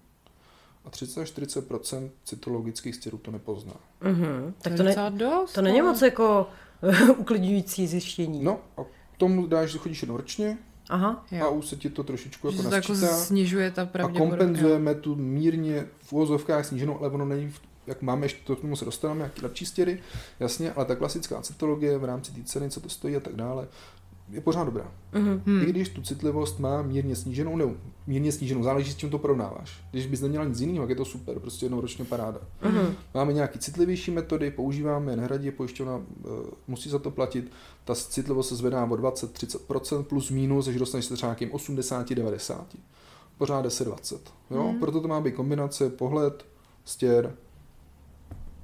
[0.89, 3.75] a 30 až 40% cytologických stěrů to nepozná.
[4.03, 4.53] Mm-hmm.
[4.63, 5.85] Tak to, ne, dost, to není no.
[5.85, 6.47] moc jako
[7.17, 8.45] uklidňující zjištění.
[8.45, 8.81] No a
[9.17, 11.47] tomu dáš, že chodíš ročně Aha, jo.
[11.47, 13.07] a už se ti to trošičku jako nasčítá.
[13.07, 18.03] Jako snižuje ta A kompenzujeme tu mírně v úvozovkách sníženou, ale ono není v, jak
[18.03, 20.03] máme, ještě to k tomu se dostaneme, jaký lepší stěry,
[20.41, 23.69] jasně, ale ta klasická cytologie v rámci té ceny, co to stojí a tak dále,
[24.31, 24.93] je pořád dobrá.
[25.13, 25.63] Mm-hmm.
[25.63, 27.75] I když tu citlivost má mírně sníženou, nebo
[28.07, 29.85] mírně sníženou, záleží s čím to porovnáváš.
[29.91, 32.41] Když bys neměla nic jiného, tak je to super, prostě jednou ročně paráda.
[32.63, 32.93] Mm-hmm.
[33.15, 36.03] Máme nějaké citlivější metody, používáme, nehradí pojišťovna, uh,
[36.69, 37.53] musí za to platit.
[37.85, 42.65] Ta citlivost se zvedá o 20-30% plus minus, až dostaneš se třeba nějakým 80-90.
[43.39, 44.19] Pořád 10-20.
[44.51, 44.63] Jo?
[44.63, 44.79] Mm-hmm.
[44.79, 46.47] Proto to má být kombinace pohled,
[46.85, 47.35] stěr,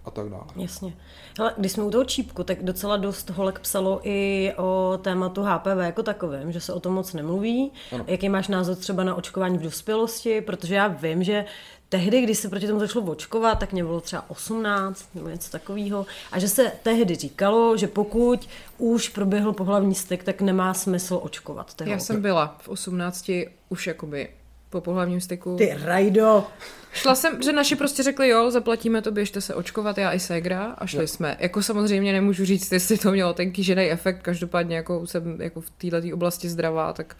[0.04, 0.44] a tak dále.
[0.56, 0.96] Jasně.
[1.38, 5.78] Ale když jsme u toho čípku, tak docela dost holek psalo i o tématu HPV
[5.80, 7.72] jako takovém, že se o tom moc nemluví.
[7.92, 8.04] Ano.
[8.06, 10.40] Jaký máš názor třeba na očkování v dospělosti?
[10.40, 11.44] Protože já vím, že
[11.88, 16.06] tehdy, když se proti tomu začalo očkovat, tak mě bylo třeba 18 nebo něco takového.
[16.32, 21.74] A že se tehdy říkalo, že pokud už proběhl pohlavní styk, tak nemá smysl očkovat.
[21.84, 23.30] Já jsem byla v 18
[23.68, 24.28] už jakoby
[24.74, 25.56] po pohlavním styku.
[25.56, 26.44] Ty rajdo!
[26.92, 30.64] Šla jsem, že naši prostě řekli, jo, zaplatíme to, běžte se očkovat, já i Segra
[30.64, 31.06] a šli jo.
[31.06, 31.36] jsme.
[31.40, 35.70] Jako samozřejmě nemůžu říct, jestli to mělo ten kýžený efekt, každopádně jako jsem jako v
[35.70, 37.16] této oblasti zdravá, tak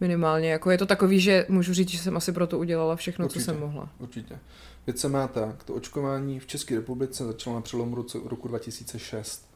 [0.00, 0.50] minimálně.
[0.50, 3.40] Jako je to takový, že můžu říct, že jsem asi pro to udělala všechno, určitě,
[3.40, 3.88] co jsem mohla.
[3.98, 4.38] Určitě.
[4.86, 9.48] Věc se má tak, to očkování v České republice začalo na přelomu roku 2006.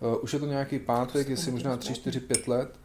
[0.00, 2.78] Uh, eh, už je to nějaký pátek, jestli možná 3, 4, 5 let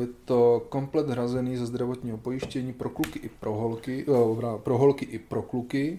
[0.00, 5.04] je to komplet hrazený ze zdravotního pojištění pro kluky i pro holky, eh, pro holky
[5.04, 5.98] i pro kluky.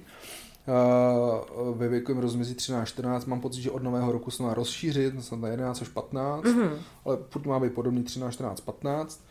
[0.67, 5.39] Eh, ve věkovém rozmezí 13-14 mám pocit, že od nového roku se má rozšířit, snad
[5.39, 6.69] na 11 až 15, mm-hmm.
[7.05, 9.23] ale furt má být podobný 13, 14, 15.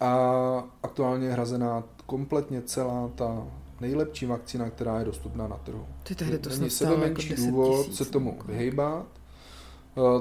[0.00, 3.46] A aktuálně je hrazená kompletně celá ta
[3.80, 5.86] nejlepší vakcína, která je dostupná na trhu.
[6.02, 9.06] Ty tehdy to Není sebe menší jako důvod se tomu vyhejbat.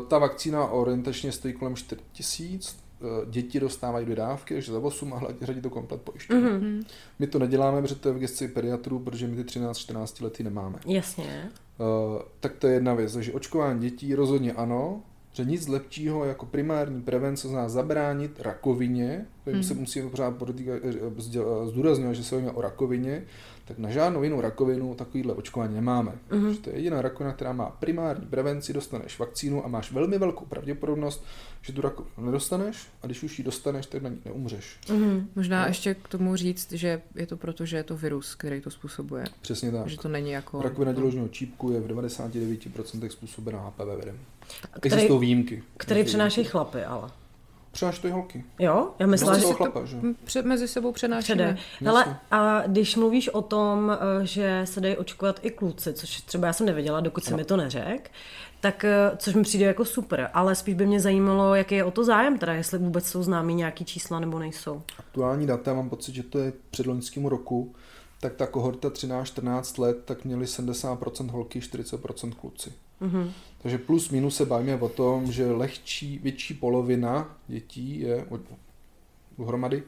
[0.08, 2.83] Ta vakcína orientačně stojí kolem 4 tisíc, Eh,
[3.30, 6.42] děti dostávají dodávky, takže za 8 a hradí to komplet pojištění.
[6.42, 6.86] Mm-hmm.
[7.20, 10.80] My to neděláme, protože to je v gesci pediatrů, protože my ty 13-14 lety nemáme.
[10.86, 11.52] Jasně.
[11.80, 15.02] Uh, tak to je jedna věc, takže očkování dětí rozhodně ano,
[15.34, 19.64] že nic lepšího jako primární prevence zná zabránit rakovině, takže hmm.
[19.64, 20.34] se musíme pořád
[21.66, 23.24] zdůrazňovat, že se bavíme o rakovině,
[23.66, 26.12] tak na žádnou jinou rakovinu takovýhle očkování nemáme.
[26.30, 26.58] Mm-hmm.
[26.58, 31.26] To je jediná rakovina, která má primární prevenci, dostaneš vakcínu a máš velmi velkou pravděpodobnost,
[31.62, 34.78] že tu rakovinu nedostaneš a když už ji dostaneš, tak na ní neumřeš.
[34.86, 35.26] Mm-hmm.
[35.36, 35.68] Možná no.
[35.68, 39.24] ještě k tomu říct, že je to proto, že je to virus, který to způsobuje.
[39.42, 39.88] Přesně tak.
[39.88, 40.62] Že to není jako...
[40.62, 44.20] Rakovina děložního čípku je v 99% způsobená HPV virem.
[44.82, 45.64] Existují výjimky.
[45.78, 47.10] Který přenáší chlapy, ale.
[47.74, 48.44] Přenáš to holky.
[48.60, 48.92] Jo?
[49.00, 49.98] Já myslím, že chlapa, že?
[50.24, 51.58] Před, mezi sebou přenášíme.
[51.80, 56.48] Hele, a když mluvíš o tom, eh, že se dají očkovat i kluci, což třeba
[56.48, 58.12] já jsem nevěděla, dokud se mi to neřek,
[58.60, 61.92] tak eh, což mi přijde jako super, ale spíš by mě zajímalo, jaký je o
[61.92, 64.82] to zájem, teda jestli vůbec jsou známí nějaký čísla nebo nejsou.
[65.00, 67.76] Aktuální data, mám pocit, že to je před loňským roku,
[68.20, 72.74] tak ta kohorta 13-14 let, tak měli 70% holky, 40% kluci.
[73.04, 73.32] Mm-hmm.
[73.62, 78.26] Takže plus minus se bavíme o tom, že lehčí, větší polovina dětí je
[79.38, 79.84] dohromady,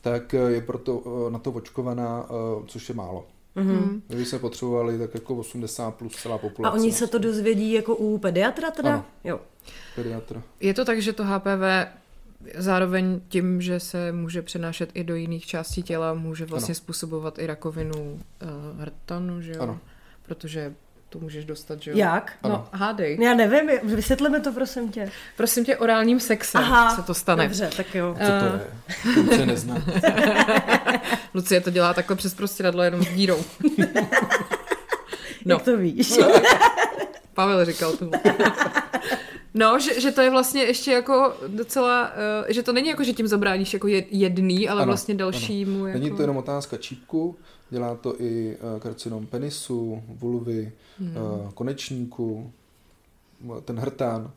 [0.00, 2.28] tak je proto na to očkovaná,
[2.66, 3.26] což je málo.
[3.56, 4.00] Mm-hmm.
[4.06, 6.78] Kdyby se potřebovali, tak jako 80 plus celá populace.
[6.78, 8.92] A oni se to dozvědí jako u pediatra teda?
[8.92, 9.04] Ano.
[9.24, 9.40] Jo.
[9.94, 10.42] Pediatra.
[10.60, 11.62] Je to tak, že to HPV
[12.54, 16.76] zároveň tím, že se může přenášet i do jiných částí těla, může vlastně ano.
[16.76, 19.62] způsobovat i rakovinu uh, hrtanu, že jo?
[19.62, 19.78] Ano.
[20.22, 20.74] Protože
[21.08, 21.96] to můžeš dostat, že jo?
[21.96, 22.32] Jak?
[22.44, 22.68] No, ano.
[22.72, 23.18] hádej.
[23.20, 25.10] Já nevím, vysvětli mi to, prosím tě.
[25.36, 27.44] Prosím tě, orálním sexem Aha, se to stane.
[27.44, 28.16] dobře, tak jo.
[28.18, 29.22] Co to je?
[29.22, 29.82] Lucie nezná.
[31.34, 33.44] Lucie to dělá takhle přes prostěradlo jenom s dírou.
[35.44, 35.54] no.
[35.54, 36.18] Jak to víš?
[37.34, 38.10] Pavel říkal to.
[39.54, 43.12] No, že, že to je vlastně ještě jako docela, uh, že to není jako, že
[43.12, 45.78] tím zabráníš jako jedný, ale ano, vlastně dalšímu.
[45.78, 45.86] Ano.
[45.86, 45.98] Jako...
[45.98, 47.36] Není to jenom otázka čípku,
[47.70, 51.16] dělá to i uh, karcinom penisu, vulvy, hmm.
[51.16, 52.52] uh, konečníku,
[53.64, 54.30] ten hrtán.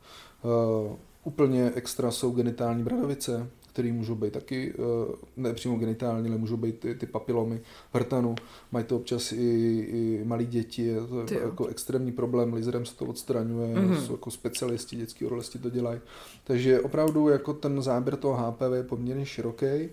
[0.44, 6.38] Uh, úplně extra jsou genitální bradavice, které můžou být taky, eh, ne přímo genitální, ale
[6.38, 7.62] můžou být ty, ty papilomy
[7.94, 8.36] hrtanu.
[8.72, 9.36] Mají to občas i,
[9.92, 14.06] i malí děti, je to Ty jako extrémní problém, laserem se to odstraňuje, mm-hmm.
[14.06, 16.00] jsou jako specialisti, dětský urologisti to dělají.
[16.44, 19.90] Takže opravdu jako ten záběr toho HPV je poměrně široký,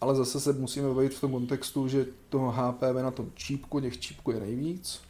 [0.00, 4.00] ale zase se musíme bavit v tom kontextu, že toho HPV na tom čípku, těch
[4.00, 5.00] čípku je nejvíc,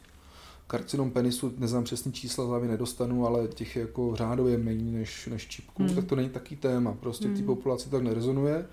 [0.67, 5.47] karcinom penisu, neznám přesný čísla, hlavy nedostanu, ale těch je jako řádově méně než, než
[5.47, 5.95] čípků, hmm.
[5.95, 7.37] tak to není taký téma, prostě hmm.
[7.37, 8.67] ty populaci tak nerezonuje.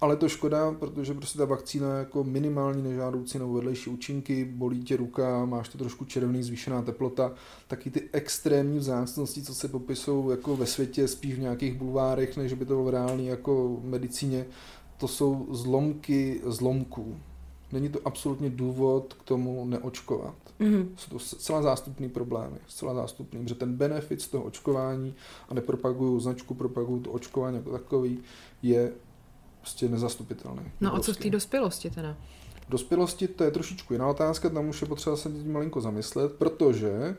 [0.00, 4.84] Ale to škoda, protože prostě ta vakcína je jako minimální nežádoucí nebo vedlejší účinky, bolí
[4.84, 7.32] tě ruka, máš to trošku červený, zvýšená teplota,
[7.66, 12.52] taky ty extrémní vzácnosti, co se popisují jako ve světě, spíš v nějakých bulvárech, než
[12.52, 14.46] by to bylo v reálné jako medicíně,
[15.02, 17.16] to jsou zlomky zlomků.
[17.72, 20.34] Není to absolutně důvod k tomu neočkovat.
[20.60, 20.88] Mm-hmm.
[20.96, 25.14] Jsou to zcela zástupný problémy, zcela zástupný, že ten benefit z toho očkování
[25.48, 28.18] a nepropagují značku, propagují to očkování jako takový,
[28.62, 28.92] je
[29.60, 30.62] prostě nezastupitelný.
[30.80, 32.16] No a co v té dospělosti teda?
[32.66, 36.32] V dospělosti to je trošičku jiná otázka, tam už je potřeba se tím malinko zamyslet,
[36.32, 37.16] protože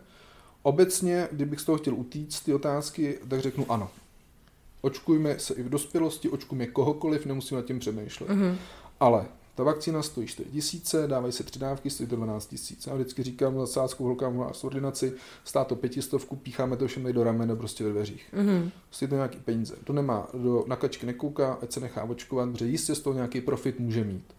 [0.62, 3.89] obecně, kdybych z toho chtěl utíct ty otázky, tak řeknu ano.
[4.86, 8.30] Očkujme se i v dospělosti, očkujme kohokoliv, nemusíme nad tím přemýšlet.
[8.30, 8.56] Mm-hmm.
[9.00, 12.88] Ale ta vakcína stojí 4 tisíce, dávají se tři dávky, stojí to 12 tisíc.
[12.88, 17.24] Já vždycky říkám na sádskou holkám v ordinaci, stát to pětistovku, pícháme to všem do
[17.24, 18.34] ramene prostě ve dveřích.
[18.34, 18.72] Mm-hmm.
[18.91, 19.76] Stojí to nějaký peníze.
[19.84, 23.80] To nemá, do nakačky nekouká, ať se nechá očkovat, protože jistě z toho nějaký profit
[23.80, 24.34] může mít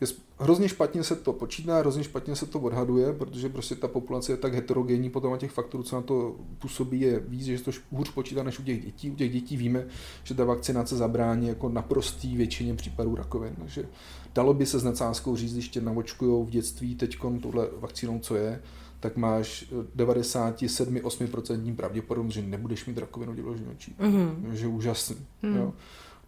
[0.00, 0.06] je
[0.38, 4.36] hrozně špatně se to počítá, hrozně špatně se to odhaduje, protože prostě ta populace je
[4.36, 7.70] tak heterogenní potom a těch faktorů, co na to působí, je víc, že se to
[7.90, 9.10] hůř počítá než u těch dětí.
[9.10, 9.86] U těch dětí víme,
[10.24, 13.54] že ta vakcinace zabrání jako naprostý většině případů rakovin.
[13.58, 13.88] Takže
[14.34, 18.36] dalo by se s nadsázkou říct, když tě navočkujou v dětství teď tuhle vakcínou, co
[18.36, 18.62] je,
[19.00, 24.02] tak máš 97-8% pravděpodobnost, že nebudeš mít rakovinu děložního čípku.
[24.02, 24.52] Mm-hmm.
[24.52, 25.16] Že úžasný.
[25.42, 25.56] Mm.
[25.56, 25.72] Jo.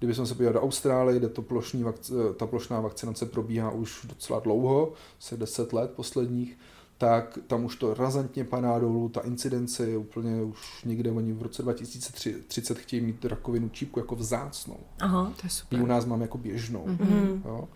[0.01, 4.07] Kdyby jsme se podívali do Austrálie, kde to plošní vakc- ta plošná vakcinace probíhá už
[4.09, 6.59] docela dlouho, se 10 let posledních,
[6.99, 11.43] tak tam už to razantně padá dolů, ta incidence je úplně už někde, oni v
[11.43, 14.77] roce 2030 chtějí mít rakovinu čípku jako vzácnou.
[15.01, 15.79] Aha, to je super.
[15.79, 16.87] My u nás máme jako běžnou.
[16.87, 17.41] Mm-hmm.
[17.45, 17.69] Jo?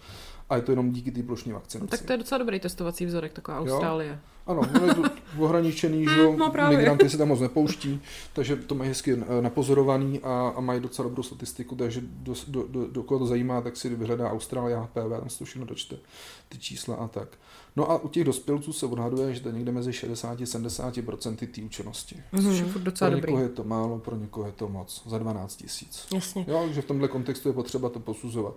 [0.51, 1.85] A je to jenom díky té plošní vakcinaci.
[1.85, 4.11] No, tak to je docela dobrý testovací vzorek, taková Austrálie.
[4.11, 4.19] Jo?
[4.47, 5.03] Ano, no je to
[5.39, 8.01] ohraničený, že no, migranty se tam moc nepouští,
[8.33, 12.67] takže to mají hezky eh, napozorovaný a, a mají docela dobrou statistiku, takže do, do,
[12.69, 15.97] do, do koho to zajímá, tak si vyhledá Austrálie HPV, tam se to všechno dočte,
[16.49, 17.29] ty čísla a tak.
[17.77, 22.17] No a u těch dospělců se odhaduje, že to je někde mezi 60-70% té účinnosti.
[22.33, 22.79] Mm-hmm.
[22.79, 23.51] Docela pro někoho dobrý.
[23.51, 26.07] je to málo, pro někoho je to moc, za 12 tisíc.
[26.15, 26.45] Jasně.
[26.49, 28.55] Jo, takže v tomhle kontextu je potřeba to posuzovat.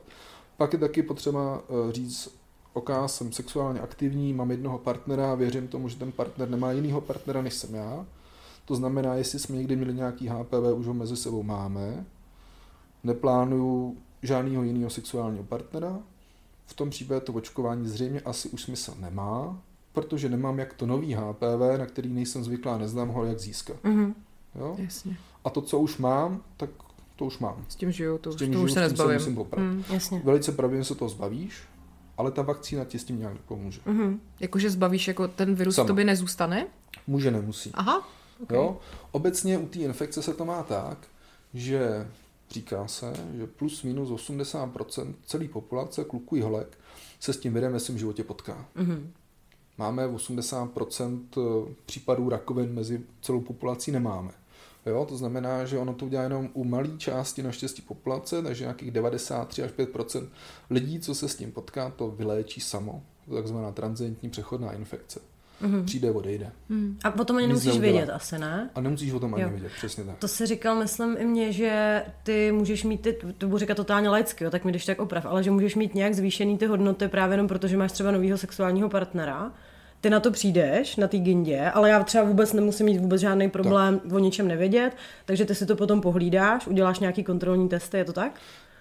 [0.57, 2.37] Pak je taky potřeba eh, říct,
[2.73, 7.41] OK, jsem sexuálně aktivní, mám jednoho partnera, věřím tomu, že ten partner nemá jinýho partnera
[7.41, 8.05] než jsem já,
[8.65, 12.05] To znamená, jestli jsme někdy měli nějaký HPV, už ho mezi sebou máme.
[13.03, 15.99] Neplánuju žádného jiného sexuálního partnera.
[16.65, 19.61] V tom případě to očkování zřejmě asi už smysl nemá,
[19.93, 23.77] protože nemám jak to nový HPV, na který nejsem zvyklá, neznám ho, jak získat.
[23.83, 24.15] Mhm.
[24.55, 24.75] Jo?
[24.79, 25.17] Jasně.
[25.43, 26.69] A to, co už mám, tak
[27.17, 27.65] to už mám.
[27.69, 29.13] S tím žiju, to, S už, tím to žiju, už s se tím nezbavím.
[29.13, 29.61] musím poprat.
[29.61, 29.83] Mm.
[29.89, 30.21] Jasně.
[30.23, 31.61] Velice pravděpodobně se toho zbavíš,
[32.17, 33.81] ale ta vakcína ti s tím nějak nepomůže.
[33.85, 34.21] Mhm.
[34.39, 35.87] Jakože zbavíš, jako ten virus Sama.
[35.87, 36.67] tobě nezůstane?
[37.07, 37.71] Může, nemusí.
[37.73, 38.07] Aha.
[38.43, 38.57] Okay.
[38.57, 38.77] Jo?
[39.11, 40.97] Obecně u té infekce se to má tak,
[41.53, 42.07] že
[42.51, 46.77] říká se, že plus minus 80% celé populace kluků i holek
[47.19, 48.65] se s tím virem ve svém životě potká.
[48.75, 49.11] Mhm.
[49.77, 51.19] Máme 80%
[51.85, 54.31] případů rakovin mezi celou populací nemáme.
[54.87, 58.91] Jo, to znamená, že ono to udělá jenom u malé části naštěstí populace, takže nějakých
[58.91, 60.27] 93 až 5%
[60.69, 63.03] lidí, co se s tím potká, to vyléčí samo.
[63.25, 65.19] To je takzvaná transientní přechodná infekce.
[65.61, 65.85] Mhm.
[65.85, 66.51] Přijde, odejde.
[66.69, 66.97] Mm.
[67.03, 67.91] A potom ani Nic nemusíš neudělá.
[67.91, 68.69] vědět asi, ne?
[68.75, 69.49] A nemusíš o tom ani Jo.
[69.49, 70.17] vědět, přesně tak.
[70.17, 74.09] To si říkal, myslím i mě, že ty můžeš mít, ty, to budu říkat totálně
[74.09, 77.07] laicky, jo, tak mi když tak oprav, ale že můžeš mít nějak zvýšený ty hodnoty
[77.07, 79.51] právě jenom proto, že máš třeba novýho sexuálního partnera,
[80.01, 83.49] ty na to přijdeš, na té gindě, ale já třeba vůbec nemusím mít vůbec žádný
[83.49, 84.91] problém o ničem nevědět,
[85.25, 88.31] takže ty si to potom pohlídáš, uděláš nějaký kontrolní testy, je to tak?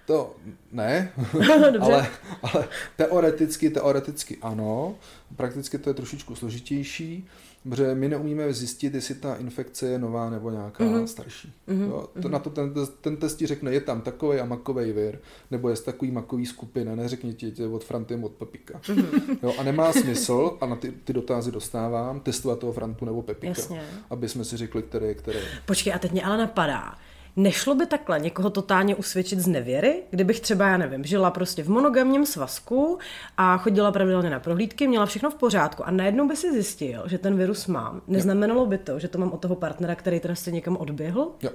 [0.07, 0.35] To
[0.71, 1.11] ne,
[1.71, 1.79] Dobře.
[1.79, 2.07] ale,
[2.43, 4.95] ale teoreticky, teoreticky ano,
[5.35, 7.27] prakticky to je trošičku složitější,
[7.69, 10.93] protože my neumíme zjistit, jestli ta infekce je nová nebo nějaká Mhm.
[10.95, 11.03] mm-hmm.
[11.05, 11.53] starší.
[11.69, 11.87] Mm-hmm.
[11.89, 15.19] Jo, to, na to ten, ten test ti řekne, je tam takový a makový vir,
[15.51, 18.81] nebo je z takový makový skupina, neřekně ti, je od Franty od Pepika.
[18.89, 19.01] Mhm.
[19.01, 19.37] Mm-hmm.
[19.43, 23.47] Jo, a nemá smysl, a na ty, ty dotazy dostávám, testovat toho Frantu nebo Pepika,
[23.57, 23.81] Jasně.
[24.09, 25.39] aby jsme si řekli, který je který.
[25.65, 26.95] Počkej, a teď mě ale napadá,
[27.39, 31.69] Nešlo by takhle někoho totálně usvědčit z nevěry, kdybych třeba, já nevím, žila prostě v
[31.69, 32.97] monogamním svazku
[33.37, 37.17] a chodila pravidelně na prohlídky, měla všechno v pořádku a najednou by si zjistil, že
[37.17, 38.01] ten virus mám.
[38.07, 41.27] Neznamenalo by to, že to mám od toho partnera, který teda se někam odběhl?
[41.41, 41.49] Jo,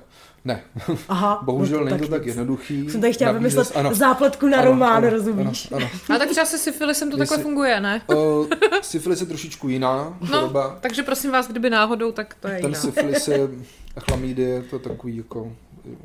[0.45, 0.63] ne.
[1.09, 2.91] Aha, Bohužel no to není to tak tak jednoduchý.
[2.91, 3.95] Jsem tady chtěla vymyslet ano.
[3.95, 5.73] zápletku na Ano, román, ano, rozumíš?
[5.73, 5.91] Ano, ano.
[6.09, 8.03] Ale tak třeba se syfilisem to Vy takhle funguje, ne?
[8.15, 8.47] Uh,
[8.83, 10.79] syfilis je trošičku jiná No, choroba.
[10.81, 12.81] takže prosím vás, kdyby náhodou, tak to je Ten jiná.
[12.81, 13.49] syfilis je
[13.97, 15.53] a chlamydie, to je takový jako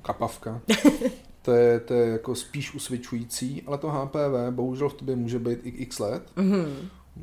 [0.01, 0.61] kapavka.
[1.41, 5.59] To je, to je jako spíš usvědčující, ale to HPV bohužel v tobě může být
[5.63, 6.23] i x let.
[6.35, 6.65] Mhm.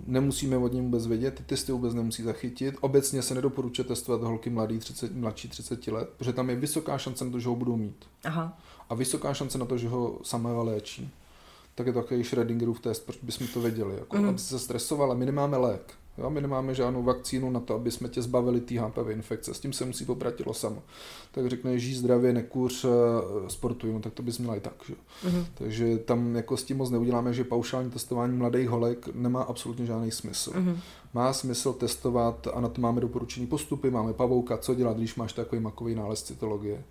[0.06, 2.74] Nemusíme od něm vůbec vědět, ty testy vůbec nemusí zachytit.
[2.80, 7.24] Obecně se nedoporučuje testovat holky mladý 30, mladší 30 let, protože tam je vysoká šance
[7.24, 8.04] na to, že ho budou mít.
[8.24, 8.58] Aha.
[8.88, 11.10] A vysoká šance na to, že ho samé léčí.
[11.74, 13.94] Tak je to takový Schrödingerův test, proč bychom to věděli.
[13.98, 14.28] Jako, Mhm.
[14.28, 15.94] Aby se stresovala, my nemáme lék.
[16.18, 16.30] Jo?
[16.30, 19.54] My nemáme žádnou vakcínu na to, aby jsme tě zbavili té HPV infekce.
[19.54, 20.82] S tím se musí popratilo samo.
[21.32, 22.88] Tak řekne, žij zdravě, nekuř, eh,
[23.48, 24.74] sportuj, no tak to bys měla i tak.
[24.88, 24.94] Že?
[25.24, 25.46] Mhm.
[25.54, 30.10] Takže tam jako s tím moc neuděláme, že paušální testování mladých holek nemá absolutně žádný
[30.10, 30.52] smysl.
[30.56, 30.78] Mhm.
[31.14, 35.32] Má smysl testovat, a na to máme doporučení postupy, máme pavouka, co dělat, když máš
[35.32, 36.84] takový makový nález cytologie.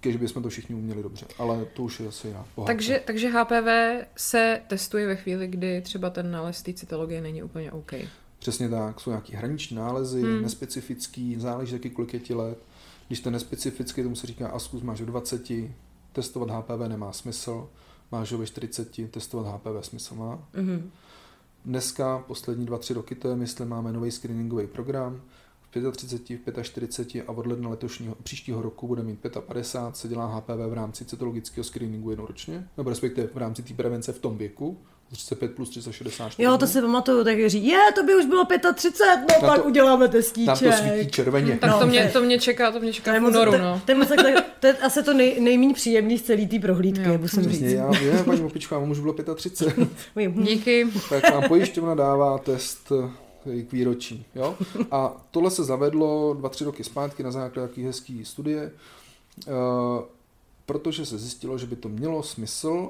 [0.00, 2.74] Kež bychom to všichni uměli dobře, ale to už je asi jiná pohádka.
[2.74, 3.68] Takže, takže HPV
[4.16, 7.92] se testuje ve chvíli, kdy třeba ten nález té cytologie není úplně OK.
[8.38, 10.32] Přesně tak, jsou nějaký hraniční nálezy, Hmm.
[10.32, 10.42] hmm.
[10.42, 12.58] nespecifický, záleží taky kolik je ti let.
[13.06, 15.48] Když to je nespecifický, tomu se říká askus, máš v 20,
[16.12, 17.68] testovat HPV nemá smysl,
[18.12, 20.48] máš ho ve 40, testovat HPV smysl má.
[20.54, 20.90] Mhm.
[21.64, 25.22] Dneska, poslední dva, tři roky, to je, myslím, máme nový screeningový program.
[25.70, 30.26] V 35, v 45 a od ledna letošního, příštího roku bude mít 55, se dělá
[30.26, 34.78] HPV v rámci cytologického screeningu jednoročně, nebo respektive v rámci té prevence v tom věku,
[35.12, 36.42] 35 plus 364.
[36.42, 38.44] Jo, to si pamatuju, tak říct, je, to by už bylo
[38.74, 40.58] 35, no tak to- uděláme testíček.
[40.58, 41.56] Tam to svítí červeně.
[41.56, 43.22] Tak No, to, mě, to je- to mě čeká, to mě To čeká je, v
[43.22, 43.80] moc, únoru, to, no.
[43.84, 47.08] to, je moc, tak, to je asi to nej, nejméně příjemný z celé té prohlídky,
[47.08, 47.76] Jo, musím Přesně, říct.
[47.76, 49.88] já vím, paní Mopičková, vám už bylo 35.
[50.16, 50.42] Vím.
[50.44, 50.86] Díky.
[51.10, 52.92] tak vám pojišťovna dává test
[53.68, 54.26] k výročí.
[54.34, 54.56] Jo?
[54.90, 58.72] A tohle se zavedlo dva, tři roky zpátky na základě takové hezké studie,
[59.48, 59.52] eh,
[60.66, 62.88] protože se zjistilo, že by to mělo smysl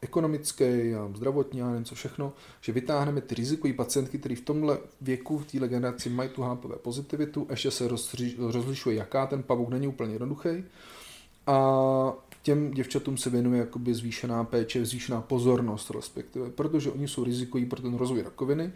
[0.00, 4.78] ekonomický a zdravotní a nevím co všechno, že vytáhneme ty rizikové pacientky, které v tomhle
[5.00, 9.68] věku, v téhle generaci mají tu HPV pozitivitu, ještě se rozři- rozlišuje, jaká ten pavouk
[9.68, 10.64] není úplně jednoduchý.
[11.46, 12.12] A
[12.42, 17.82] těm děvčatům se věnuje jakoby zvýšená péče, zvýšená pozornost respektive, protože oni jsou rizikoví pro
[17.82, 18.72] ten rozvoj rakoviny,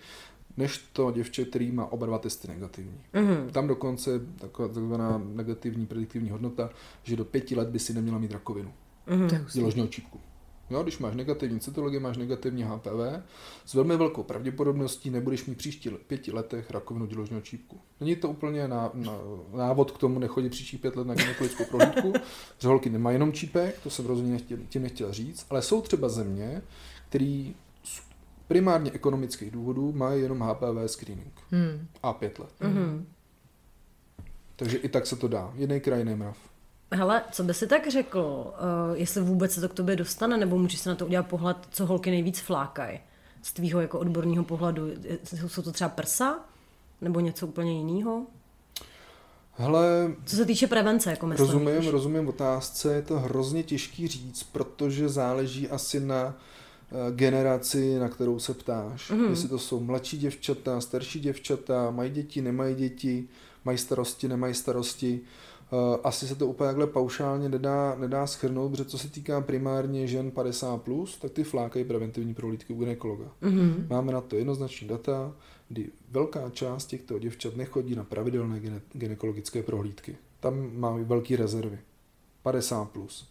[0.57, 3.01] než to děvče, který má oba dva testy negativní.
[3.13, 3.51] Mhm.
[3.53, 6.71] Tam dokonce je taková takzvaná negativní prediktivní hodnota,
[7.03, 8.73] že do pěti let by si neměla mít rakovinu
[9.07, 9.29] Mhm.
[9.43, 9.59] Hustý.
[9.59, 10.21] děložního čípku.
[10.71, 13.23] Jo, když máš negativní cytologii, máš negativní HPV,
[13.67, 17.81] s velmi velkou pravděpodobností nebudeš mít příští le- pěti letech rakovinu děložního čípku.
[18.01, 19.13] Není to úplně ná, ná,
[19.57, 22.13] návod k tomu nechodit příští pět let na gynekologickou prohlídku,
[22.59, 26.63] že holky nemají jenom čípek, to jsem rozhodně tím nechtěl říct, ale jsou třeba země,
[27.09, 27.55] který
[28.53, 31.87] primárně ekonomických důvodů mají jenom HPV screening Hmm.
[32.03, 32.49] a pět let.
[32.61, 33.07] Mhm.
[34.57, 35.53] Takže i tak se to dá.
[35.55, 36.37] Jiný kraj, jiný mrav.
[36.95, 40.59] Hele, co by si tak řekl, uh, jestli vůbec se to k tobě dostane, nebo
[40.59, 43.01] můžeš se na to udělat pohled, co holky nejvíc flákají?
[43.43, 44.87] Z tvýho jako odborného pohledu,
[45.47, 46.41] jsou to třeba prsa?
[47.01, 48.27] Nebo něco úplně jiného?
[49.55, 51.47] Hele, Co se týče prevence, jako myslím.
[51.49, 51.89] rozumím, víš?
[51.91, 56.33] rozumím otázce, je to hrozně těžký říct, protože záleží asi na eh,
[57.15, 59.11] generaci, na kterou se ptáš.
[59.11, 59.25] Mm.
[59.31, 63.29] Jestli to jsou mladší děvčata, starší děvčata, mají děti, nemají děti,
[63.65, 65.21] mají starosti, nemají starosti.
[65.73, 70.07] Eh, Asi se to úplně takhle paušálně nedá, nedá schrnout, protože co se týká primárně
[70.07, 73.25] žen 50+, plus, tak ty flákají preventivní prohlídky u gynekologa.
[73.41, 73.87] Mhm.
[73.91, 75.33] Máme na to jednoznační data,
[75.69, 80.17] kdy velká část těchto děvčat nechodí na pravidelné gine- gynekologické prohlídky.
[80.41, 81.79] Tam máme velké rezervy.
[82.45, 82.87] 50+.
[82.87, 83.29] Plus.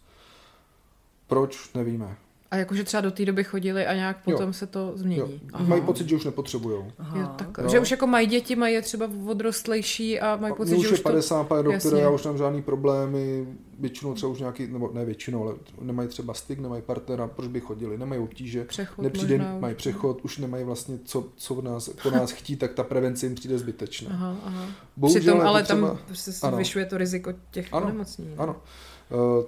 [1.26, 1.74] Proč?
[1.74, 2.16] Nevíme.
[2.52, 4.32] A jakože třeba do té doby chodili a nějak Jo.
[4.36, 5.20] potom se to změní.
[5.20, 5.64] Jo.
[5.66, 6.84] Mají pocit, že už nepotřebujou.
[7.16, 7.68] Jo, tak, Jo.
[7.68, 10.92] Že už jako mají děti, mají je třeba odrostlejší a mají pocit, už že je
[10.92, 11.02] už to...
[11.08, 12.00] 50, pane doktore, Jasně.
[12.02, 13.46] já už nemám žádný problémy,
[13.78, 17.60] většinou třeba už nějaký, nebo ne většinou, ale nemají třeba styk, nemají partnera, proč by
[17.60, 19.60] chodili, nemají obtíže, Přechod nepřijde, možná už.
[19.60, 23.26] mají přechod, už nemají vlastně co, co v nás, po nás chtít, tak ta prevence
[23.26, 24.10] jim přijde zbytečná.
[24.12, 24.66] Aha, aha.
[24.96, 28.34] Bohužel Přitom je ale potřeba- tam prostě se zvyšuje to riziko těch Ano, onemocnění.
[28.38, 28.56] Ano.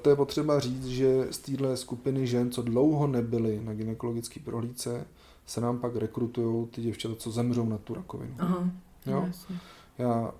[0.02, 5.06] To je potřeba říct, že z téhle skupiny žen, co dlouho nebyly na gynekologické prohlídce,
[5.46, 8.34] se nám pak rekrutují ty děvčata, co zemřou na tu rakovinu.
[8.38, 8.70] Aha.
[9.06, 9.24] Jo?
[9.26, 9.56] Jasně.
[9.98, 10.34] Já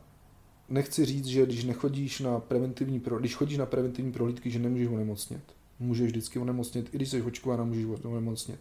[0.68, 4.88] nechci říct, že když nechodíš na preventivní pro, když chodíš na preventivní prohlídky, že nemůžeš
[4.88, 5.42] onemocnět.
[5.80, 8.60] Můžeš vždycky onemocnět, i když jsi očkována, můžeš onemocnět.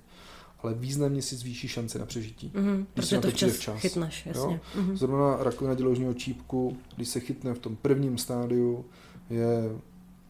[0.59, 2.51] Ale významně si zvýší šance na přežití.
[2.55, 3.79] Mhm, Když se na to včas, včas.
[3.79, 4.53] chytneš, jasně.
[4.53, 4.59] Jo?
[4.81, 4.97] Mhm.
[4.97, 8.85] Zrovna rakovina děložního čípku, když se chytne v tom prvním stádiu,
[9.29, 9.75] je,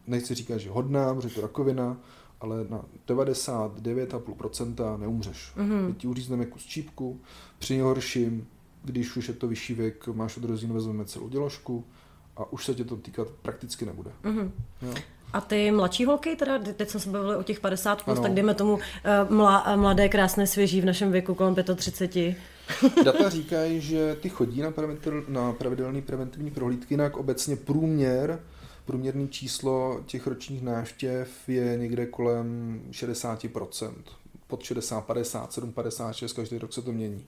[0.06, 1.96] nechci říkat, že hodná, protože je to rakovina,
[2.40, 5.52] ale na 99,5% neumřeš.
[5.56, 5.86] Mhm.
[5.86, 7.20] My ti uřízneme kus čípku,
[7.58, 8.46] při nejhorším,
[8.84, 11.84] když už je to vyšší věk, máš odrozín, vezmeme celou děložku
[12.36, 14.10] a už se tě to týkat prakticky nebude.
[14.24, 14.52] Mhm.
[14.82, 14.94] Jo?
[15.32, 18.22] A ty mladší holky, teda teď jsme se bavili o těch 50+, plus, Ano.
[18.22, 22.36] tak dejme tomu eh, mla, eh, mladé, krásné, svěží v našem věku kolem 35.
[23.04, 28.40] Data říkají, že ty chodí na, preventil, na pravidelné preventivní prohlídky, jinak obecně průměr,
[28.84, 33.92] průměrný číslo těch ročních návštěv je někde kolem 60%.
[34.46, 37.26] Pod 60, 50, 7, 56, každý rok se to mění.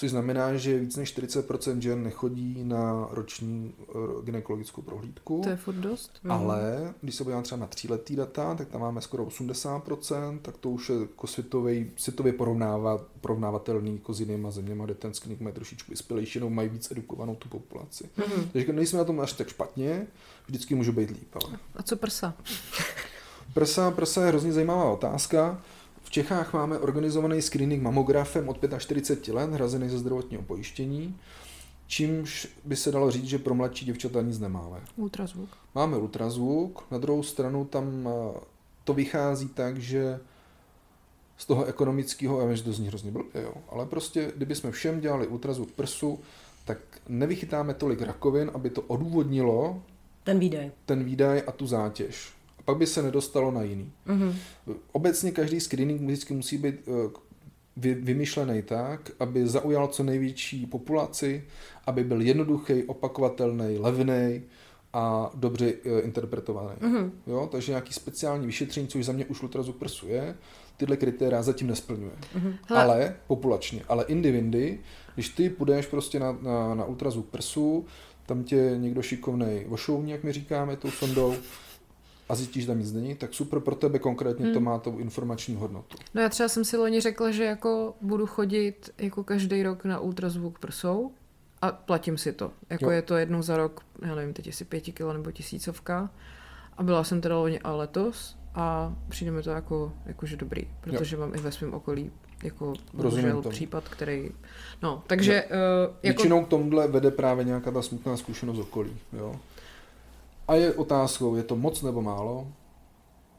[0.00, 3.92] Což znamená, že víc než 40% žen nechodí na roční eh,
[4.24, 5.40] gynekologickou prohlídku.
[5.44, 6.20] To je furt dost.
[6.28, 10.70] Ale když se podíváme třeba na tříletý data, tak tam máme skoro 80%, tak to
[10.70, 15.54] už je jako světovej, světově porovnávat, porovnávatelný jako s jinýma zeměma, kde ten screening mají
[15.54, 18.04] trošičku vyspělejší, jenom mají víc edukovanou tu populaci.
[18.18, 18.48] Mm-hmm.
[18.52, 20.06] Takže nejsme na tom až tak špatně,
[20.46, 21.36] vždycky může být líp.
[21.44, 21.58] Ale.
[21.76, 22.34] A co prsa?
[23.54, 25.62] Prsa, prsa je hrozně zajímavá otázka.
[26.10, 31.16] V Čechách máme organizovaný screening mamografem od 45 let, hrazený ze zdravotního pojištění,
[31.86, 34.80] čímž by se dalo říct, že pro mladší děvčata nic nemáme.
[34.96, 35.48] Ultrazvuk.
[35.74, 38.40] Máme ultrazvuk, na druhou stranu tam eh,
[38.84, 40.20] to vychází tak, že
[41.36, 44.70] z toho ekonomického, já vím, že to zní hrozně blbě, jo, ale prostě, kdyby jsme
[44.70, 46.18] všem dělali ultrazvuk prsu,
[46.64, 49.82] tak nevychytáme tolik rakovin, aby to odůvodnilo
[50.24, 50.70] Ten výdej.
[50.86, 52.39] ten výdaj a tu zátěž.
[52.60, 53.92] A pak by se nedostalo na jiný.
[54.06, 54.34] Mhm.
[54.92, 57.10] Obecně každý screening vždycky musí být eh,
[57.76, 61.44] vy, vymyšlený tak, aby zaujal co největší populaci,
[61.86, 64.42] aby byl jednoduchý, opakovatelný, levný
[64.92, 66.76] a dobře eh, interpretovaný.
[66.80, 67.12] Mhm.
[67.26, 67.48] Jo?
[67.52, 70.34] Takže nějaký speciální vyšetření, což za mě už ultrazvuk prsu je,
[70.76, 72.12] tyhle kritéria zatím nesplňuje.
[72.66, 72.82] Hele.
[72.82, 73.82] Ale populačně.
[73.88, 74.80] Ale indy vindy,
[75.14, 77.86] když ty půjdeš prostě na, na, na ultrazvuk prsu,
[78.26, 81.34] tam tě někdo šikovnej ošoumí, jak my říkáme, tou sondou,
[82.30, 84.54] a zjistíš, že tam nic není, tak super pro tebe konkrétně Hmm.
[84.54, 85.96] to má tu informační hodnotu.
[86.14, 90.00] No já třeba jsem si loni řekla, že jako budu chodit jako každý rok na
[90.00, 91.10] ultrazvuk prsou
[91.62, 92.52] a platím si to.
[92.70, 92.90] Jako Jo.
[92.90, 96.10] je to jednou za rok, já nevím, teď jestli pěti kilo nebo tisícovka.
[96.76, 101.16] A byla jsem teda loni a letos a přijde mi to jako, jakože dobrý, protože
[101.16, 102.10] mám i ve svém okolí
[102.42, 104.30] jako Rozumím bohužel případ, který...
[104.82, 105.96] No, takže uh, jako...
[106.02, 108.96] Většinou k tomuhle vede právě nějaká ta smutná zkušenost okolí.
[109.12, 109.36] Jo?
[110.50, 112.52] A je otázkou, je to moc nebo málo?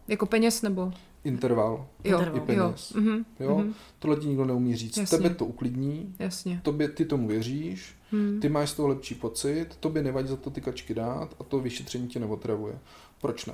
[0.08, 0.92] Jako peněz nebo?
[1.24, 2.38] Interval Jo, Interval.
[2.38, 2.92] i peněz.
[2.96, 3.02] jo.
[3.02, 3.58] Mhm, Jo?
[3.58, 4.98] mhm, Tohle ti nikdo neumí říct.
[4.98, 5.18] Jasně.
[5.18, 6.60] Tebe to uklidní, jasně.
[6.64, 8.40] tobě, ty tomu věříš, Hmm.
[8.40, 11.60] ty máš z toho lepší pocit, tobě nevadí za to ty kačky dát a to
[11.60, 12.80] vyšetření tě neotravuje.
[13.22, 13.54] Proč ne?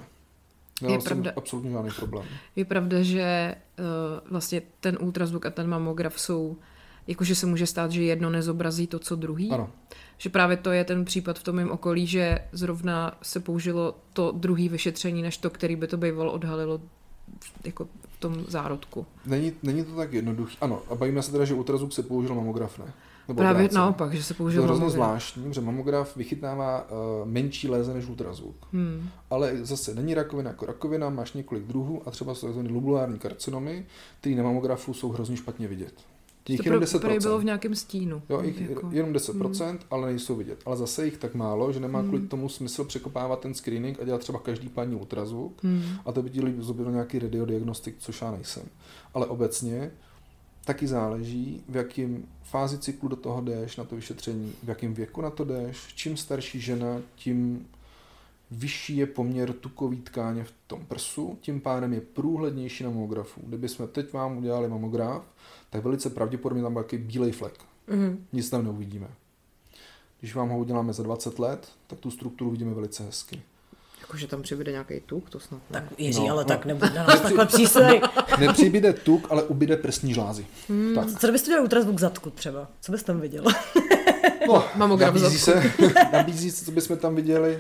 [0.82, 1.32] Je Já tím pravda.
[1.36, 2.26] absolutně žádný problém.
[2.56, 6.58] Je pravda, že uh, vlastně ten ultrazvuk a ten mamograf jsou,
[7.08, 9.52] jakože se může stát, že jedno nezobrazí to, co druhý.
[9.52, 9.70] Ano,
[10.18, 14.32] Že právě to je ten případ v tom mém okolí, že zrovna se použilo to
[14.32, 16.82] druhý vyšetření, než to, který by to bývalo odhalilo
[17.66, 19.06] jako v tom zárodku.
[19.26, 20.56] Není, není to tak jednoduché.
[20.62, 22.94] Ano, a bavíme se teda, že ultrazvuk se použil mamograf, ne?
[23.28, 23.80] Nebo Právě obráceně.
[23.80, 26.98] naopak, že se použil To je hrozně zvláštní, že mamograf vychytává uh,
[27.28, 28.56] menší léze než ultrazvuk.
[28.74, 29.10] Hmm.
[29.30, 32.74] Ale zase není rakovina jako rakovina, máš několik druhů a třeba jsou tzv.
[32.74, 33.86] lobulární karcinomy,
[34.20, 35.94] které na mamografu jsou hrozně špatně vidět.
[36.50, 37.22] Jich jenom 10%.
[37.22, 38.22] bylo v nějakém stínu.
[38.30, 38.90] Jo, jich jako...
[38.92, 39.80] jenom 10%, hmm.
[39.92, 40.60] ale nejsou vidět.
[40.66, 42.08] Ale zase jich tak málo, že nemá hmm.
[42.08, 45.84] kvůli tomu smysl překopávat ten screening a dělat třeba každý paní ultrazvuk hmm.
[46.06, 48.64] a to by ti lidi nějaký radiodiagnostik, což já nejsem.
[49.14, 49.92] Ale obecně
[50.66, 55.22] taky záleží, v jakém fázi cyklu do toho jdeš na to vyšetření, v jakém věku
[55.22, 55.78] na to jdeš.
[55.96, 57.68] Čím starší žena, tím
[58.52, 63.42] vyšší je poměr tukový tkáně v tom prsu, tím pádem je průhlednější na mamografu.
[63.44, 65.24] Kdyby jsme teď vám udělali mamograf,
[65.70, 67.54] tak velice pravděpodobně tam byl nějaký bílej flek.
[67.90, 68.18] Mm-hmm.
[68.34, 69.08] Nic tam neuvidíme.
[70.20, 73.42] Když vám ho uděláme za 20 let, tak tu strukturu vidíme velice hezky.
[74.02, 75.82] Jakože tam přibude nějaký tuk, to snad ne.
[75.82, 76.48] Tak Jiří, no, ale no.
[76.48, 78.02] tak nebude na nás takhle přísej.
[78.40, 80.48] Nepřibude tuk, ale ubyde prsní žlázy.
[80.70, 81.20] Hmm, tak.
[81.20, 82.68] Co byste dělal ultrazvuk zadku třeba?
[82.82, 83.44] Co byste tam viděl?
[84.48, 85.74] No, Mamograf nabízí se,
[86.14, 87.60] nabízí se, co bychom tam viděli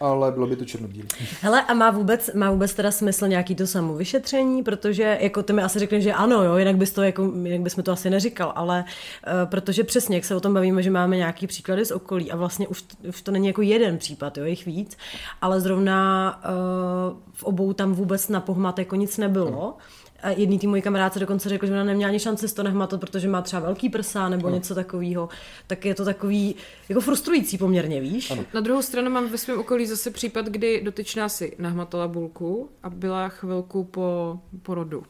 [0.00, 1.08] ale bylo by to černobílé.
[1.40, 5.62] Hele, a má vůbec, má vůbec teda smysl nějaký to samovyšetření, protože jako ty mi
[5.62, 8.52] asi řekli, že ano, jo, jinak, bys to, jako, jinak bys mi to asi neříkal,
[8.54, 12.32] ale uh, protože přesně, jak se o tom bavíme, že máme nějaký příklady z okolí
[12.32, 14.96] a vlastně už, už to není jako jeden případ, jo, jich víc,
[15.40, 19.48] ale zrovna uh, v obou tam vůbec na pohmat jako nic nebylo.
[19.48, 19.76] Ano.
[20.22, 23.00] A jedný tý můj kamarádce dokonce řekl, že ona neměla ani šanci z to nehmatat,
[23.00, 24.56] protože má třeba velký prsa nebo ano.
[24.56, 25.28] něco takového.
[25.66, 26.54] Tak je to takový
[26.88, 28.30] jako frustrující poměrně, víš?
[28.30, 28.44] Ano.
[28.54, 32.90] Na druhou stranu mám ve svém okolí zase případ, kdy dotyčná si nahmatala bulku a
[32.90, 35.04] byla chvilku po porodu.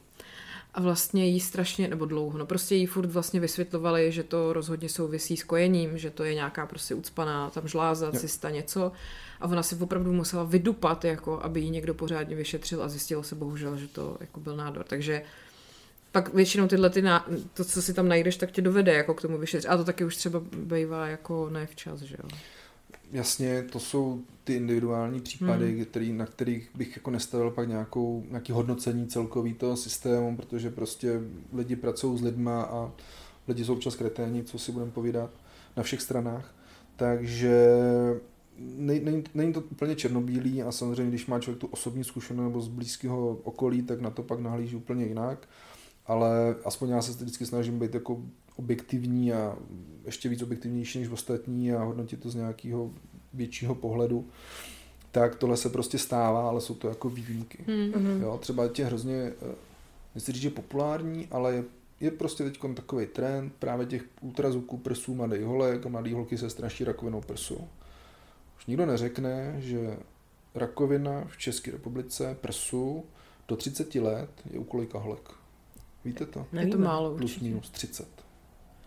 [0.78, 4.88] A vlastně jí strašně, nebo dlouho, no prostě jí furt vlastně vysvětlovali, že to rozhodně
[4.88, 8.92] souvisí s kojením, že to je nějaká prostě ucpaná tam žláza, cysta, něco
[9.40, 13.34] a ona si opravdu musela vydupat, jako, aby ji někdo pořádně vyšetřil a zjistilo se
[13.34, 14.84] bohužel, že to jako byl nádor.
[14.84, 15.22] Takže
[16.12, 17.26] pak většinou tyhle ty ná...
[17.54, 19.68] to, co si tam najdeš, tak tě dovede jako k tomu vyšetřit.
[19.68, 22.38] A to taky už třeba bývá jako ne včas, že jo.
[23.12, 25.84] Jasně, to jsou ty individuální případy, hmm.
[25.84, 31.20] který, na kterých bych jako nestavil pak nějakou, nějaký hodnocení celkový toho systému, protože prostě
[31.52, 32.92] lidi pracují s lidma a
[33.48, 35.30] lidi jsou občas kreténi, co si budeme povídat,
[35.76, 36.54] na všech stranách.
[36.96, 37.66] Takže
[38.58, 42.68] není, není to úplně černobílý a samozřejmě, když má člověk tu osobní zkušenost nebo z
[42.68, 45.48] blízkého okolí, tak na to pak nahlíží úplně jinak.
[46.08, 48.22] Ale aspoň já se vždycky snažím být jako
[48.56, 49.56] objektivní a
[50.06, 52.90] ještě víc objektivnější než ostatní a hodnotit to z nějakého
[53.32, 54.28] většího pohledu.
[55.10, 57.58] Tak tohle se prostě stává, ale jsou to jako výjimky.
[57.66, 58.22] Mm-hmm.
[58.22, 59.54] Jo, třeba tě hrozně, eh,
[60.14, 61.64] nechci říct, že populární, ale je,
[62.00, 66.50] je prostě teď takový trend právě těch ultrazvuků prsů mladých holek a mladý holky se
[66.50, 67.68] straší rakovinou prsu
[68.68, 69.96] nikdo neřekne, že
[70.54, 73.04] rakovina v České republice prsu
[73.48, 75.30] do 30 let je u kolika holek.
[76.04, 76.46] Víte to?
[76.52, 76.70] Nevíme.
[76.70, 77.44] Je to málo Plus určitě.
[77.44, 78.08] minus 30.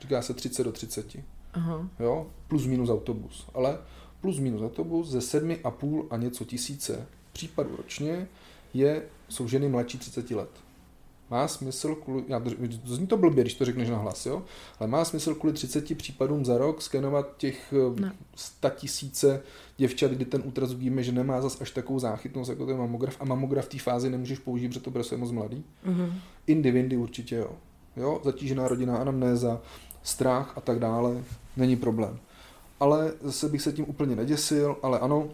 [0.01, 1.16] Říká se 30 do 30.
[1.53, 1.89] Aha.
[1.99, 2.28] Jo?
[2.47, 3.47] Plus minus autobus.
[3.53, 3.80] Ale
[4.22, 8.28] plus minus autobus ze 7,5 a něco tisíce případů ročně
[8.74, 10.49] je, jsou ženy mladší 30 let
[11.32, 14.43] má smysl kvůli, já, to zní to blbě, když to řekneš na hlas, jo?
[14.79, 18.13] ale má smysl kvůli 30 případům za rok skenovat těch ne.
[18.36, 19.43] 100 tisíce
[19.77, 23.25] děvčat, kdy ten útraz víme, že nemá zas až takovou záchytnost jako ten mamograf a
[23.25, 25.63] mamograf v té fázi nemůžeš použít, protože to je moc mladý.
[25.86, 26.13] Mm-hmm.
[26.47, 27.51] Indy, vindy určitě jo.
[27.97, 28.21] jo.
[28.23, 29.61] Zatížená rodina, anamnéza,
[30.03, 31.23] strach a tak dále,
[31.57, 32.19] není problém.
[32.79, 35.29] Ale zase bych se tím úplně neděsil, ale ano,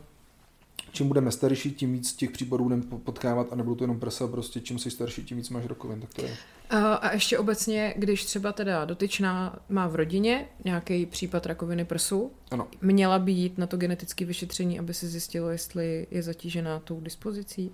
[0.98, 4.60] čím budeme starší, tím víc těch případů budeme potkávat a nebudou to jenom prsa, prostě
[4.62, 6.38] čím jsi starší, tím víc máš rakovin, tak to je.
[6.70, 12.68] A ještě obecně, když třeba teda dotyčná má v rodině nějaký případ rakoviny prsu, ano.
[12.82, 17.72] měla by jít na to genetické vyšetření, aby se zjistilo, jestli je zatížená tou dispozicí?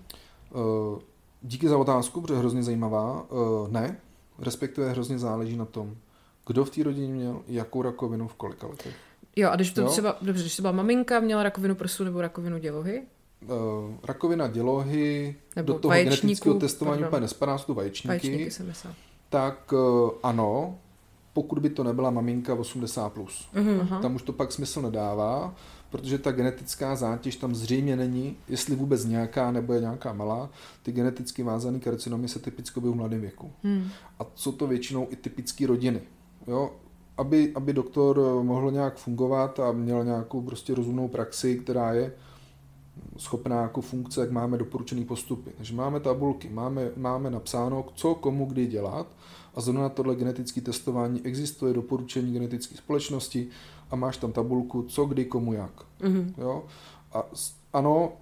[0.54, 0.98] Uh,
[1.42, 3.30] díky za otázku, protože je hrozně zajímavá.
[3.30, 3.96] Uh, ne,
[4.38, 5.96] respektive hrozně záleží na tom,
[6.46, 8.94] kdo v té rodině měl jakou rakovinu v kolika letech.
[9.36, 9.88] Jo, a když to jo?
[9.88, 13.02] třeba, dobře, když třeba maminka měla rakovinu prsu nebo rakovinu dělohy?
[13.44, 17.08] Uh, rakovina dělohy nebo do toho genetického testování pardon.
[17.08, 18.08] úplně nespadá, jsou to vaječníky.
[18.08, 18.94] Vaječníky jsem myslel.
[19.28, 20.78] Tak uh, ano,
[21.32, 23.10] pokud by to nebyla maminka 80+.
[23.10, 23.48] Plus.
[23.54, 24.00] Uh-huh.
[24.00, 25.54] Tam už to pak smysl nedává,
[25.90, 30.50] protože ta genetická zátěž tam zřejmě není, jestli vůbec nějaká nebo je nějaká malá.
[30.82, 33.52] Ty geneticky vázané karcinomy se typicky objevují v mladém věku.
[33.62, 33.88] Hmm.
[34.18, 36.00] A jsou to většinou i typické rodiny.
[36.46, 36.70] Jo?
[37.16, 42.12] aby, aby doktor eh, mohl nějak fungovat a měl nějakou prostě rozumnou praxi, která je
[43.16, 45.50] schopná jako funkce, jak máme doporučený postupy.
[45.56, 49.06] Takže máme tabulky, máme, máme napsáno, co komu kdy dělat
[49.54, 53.48] a zrovna na tohle genetické testování existuje doporučení genetické společnosti
[53.90, 55.82] a máš tam tabulku, co kdy komu jak.
[56.00, 56.32] Mm-hmm.
[56.38, 56.64] Jo?
[57.12, 57.24] A
[57.72, 58.12] ano,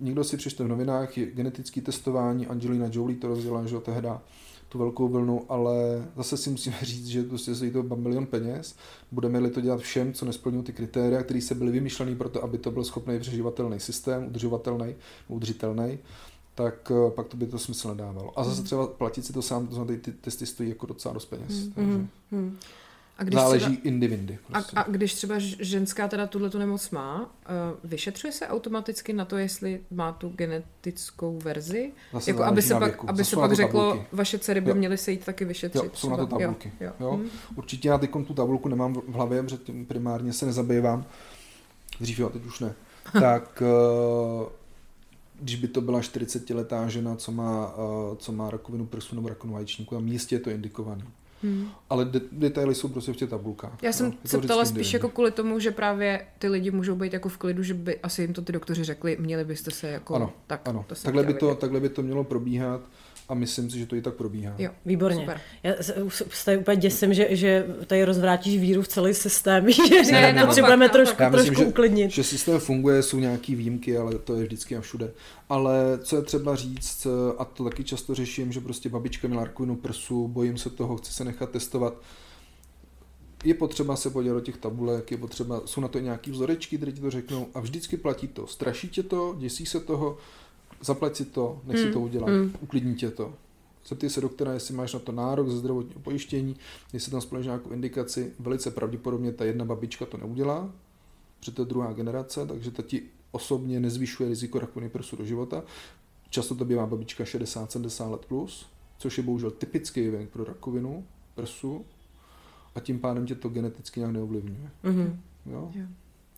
[0.00, 4.22] někdo si přečte v novinách, je genetické testování, Angelina Jolie to rozdělá, že jo, tehda
[4.68, 5.74] tu velkou vlnu, ale
[6.16, 8.76] zase si musíme říct, že prostě stojí to milion peněz.
[9.12, 12.58] Budeme-li to dělat všem, co nesplňují ty kritéria, které se byly vymýšlené pro to, aby
[12.58, 14.94] to byl schopný přeživatelný systém, udržovatelný,
[15.28, 15.98] udržitelný,
[16.54, 18.38] tak eh, pak to by to smysl nedávalo.
[18.38, 18.64] A zase hmm.
[18.64, 21.66] třeba platit si to sám, to znamená, ty testy stojí jako docela dost peněz.
[21.66, 21.72] Mm.
[21.72, 22.06] Takže.
[22.30, 22.56] Mm.
[23.18, 24.38] A když Záleží třeba, indivindy.
[24.46, 24.76] Prostě.
[24.76, 29.24] A, a když třeba ženská teda tuhle tu nemoc má, uh, vyšetřuje se automaticky na
[29.24, 31.92] to, jestli má tu genetickou verzi?
[32.12, 34.06] Zase jako aby se pak, aby se pak řeklo, tabulky.
[34.12, 34.76] vaše dcery by jo.
[34.76, 35.84] měly se jít taky vyšetřit.
[35.84, 36.16] Jo, jsou třeba.
[36.16, 36.72] na to tabulky.
[36.80, 37.06] Jo, jo.
[37.06, 37.12] Jo.
[37.12, 37.28] Hmm.
[37.56, 41.04] Určitě já teď tu tabulku nemám v hlavě, protože tím primárně se nezabývám.
[42.00, 42.74] Dřív jo, teď už ne.
[43.20, 44.48] tak uh,
[45.40, 49.54] když by to byla 40-letá žena, co má, uh, co má rakovinu prsu nebo rakovinu
[49.54, 51.04] vaječníku, tam jistě je to indikovaný.
[51.42, 51.68] Hmm.
[51.90, 53.82] Ale de- detaily jsou prostě v těch tabulkách.
[53.82, 57.12] Já jsem no, se ptala spíš jako kvůli tomu, že právě ty lidi můžou být
[57.12, 60.14] jako v klidu, že by asi jim to ty doktoři řekli, měli byste se jako
[60.14, 60.68] ano, tak.
[60.68, 60.84] Ano.
[60.88, 62.80] To takhle, by to, takhle by to mělo probíhat
[63.28, 64.54] a myslím si, že to i tak probíhá.
[64.58, 65.20] Jo, výborně.
[65.20, 65.40] Super.
[65.62, 65.74] Já
[66.30, 69.70] se úplně děsím, že, že tady rozvrátíš víru v celý systém,
[70.06, 72.10] že ne, ne, potřebujeme trošku, Já myslím, trošku že, uklidnit.
[72.10, 75.10] Že systém funguje, jsou nějaký výjimky, ale to je vždycky a všude.
[75.48, 77.06] Ale co je třeba říct,
[77.38, 81.12] a to taky často řeším, že prostě babička měla rakovinu prsu, bojím se toho, chci
[81.12, 82.02] se nechat testovat,
[83.44, 86.92] je potřeba se podívat do těch tabulek, je potřeba, jsou na to nějaký vzorečky, které
[86.92, 88.46] ti to řeknou a vždycky platí to.
[88.46, 90.18] Straší tě to, děsí se toho,
[90.80, 92.52] zaplať si to, nech si to udělat, hmm.
[92.60, 93.34] uklidní tě to.
[93.88, 96.56] Zeptej se doktora, jestli máš na to nárok ze zdravotního pojištění,
[96.92, 98.32] jestli tam společně nějakou indikaci.
[98.38, 100.70] Velice pravděpodobně ta jedna babička to neudělá,
[101.38, 105.62] protože to je druhá generace, takže ta ti osobně nezvyšuje riziko rakoviny prsu do života.
[106.30, 108.66] Často to bývá babička 60-70 let plus,
[108.98, 111.84] což je bohužel typický věk pro rakovinu prsu
[112.74, 114.70] a tím pádem tě to geneticky nějak neovlivňuje.
[114.84, 115.16] Mm-hmm.
[115.46, 115.72] Jo?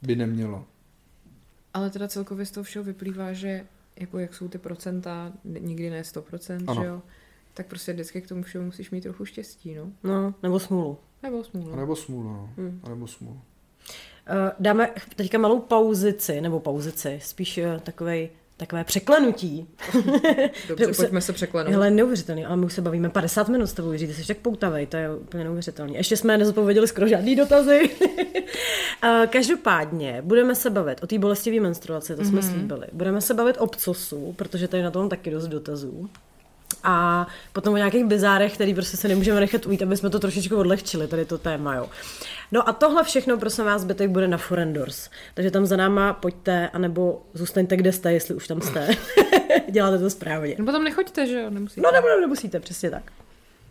[0.03, 0.65] By nemělo.
[1.75, 3.67] Ale teda celkově z toho všeho vyplývá, že
[4.01, 6.83] jako jak jsou ty procenta, nikdy ne 100%, ano.
[6.83, 7.03] že jo?
[7.55, 9.93] Tak prostě vždycky k tomu všemu musíš mít trochu štěstí, no.
[10.03, 10.99] No, nebo smůlu.
[11.23, 11.73] Nebo smůlu.
[11.73, 12.51] A nebo smůlu, no.
[12.57, 12.81] Hmm.
[12.83, 13.35] A nebo smůlu.
[13.35, 19.69] Uh, dáme teďka malou pauzici, nebo pauzici, spíš uh, takovej takové překlenutí.
[20.69, 21.75] Dobře, pojďme se překlenout.
[21.75, 24.37] Ale neuvěřitelný, ale my už se bavíme 50 minut s tebou, Jiří, ty jsi tak
[24.39, 25.95] poutavej, to je úplně neuvěřitelný.
[25.95, 27.91] Ještě jsme nezodpověděli skoro žádný dotazy.
[29.31, 32.29] Každopádně budeme se bavit o té bolestivé menstruaci, to mm-hmm.
[32.29, 32.51] jsme mhm.
[32.51, 32.87] slíbili.
[32.93, 36.11] Budeme se bavit o pcosu, protože tady na tom taky dost dotazů.
[36.85, 40.57] A potom o nějakých bizárech, který prostě se nemůžeme nechat ujít, aby jsme to trošičku
[40.57, 41.89] odlehčili, tady to téma, jo.
[42.53, 45.11] No a tohle všechno, prosím vás, zbytek bude na Forendors.
[45.35, 48.89] Takže tam za náma pojďte, anebo zůstaňte, kde jste, jestli už tam jste.
[49.71, 50.55] Děláte to správně.
[50.59, 51.51] Nebo tam nechoďte, že jo?
[51.51, 51.81] Nemusíte.
[51.81, 53.03] No nebo nemusíte, přesně tak.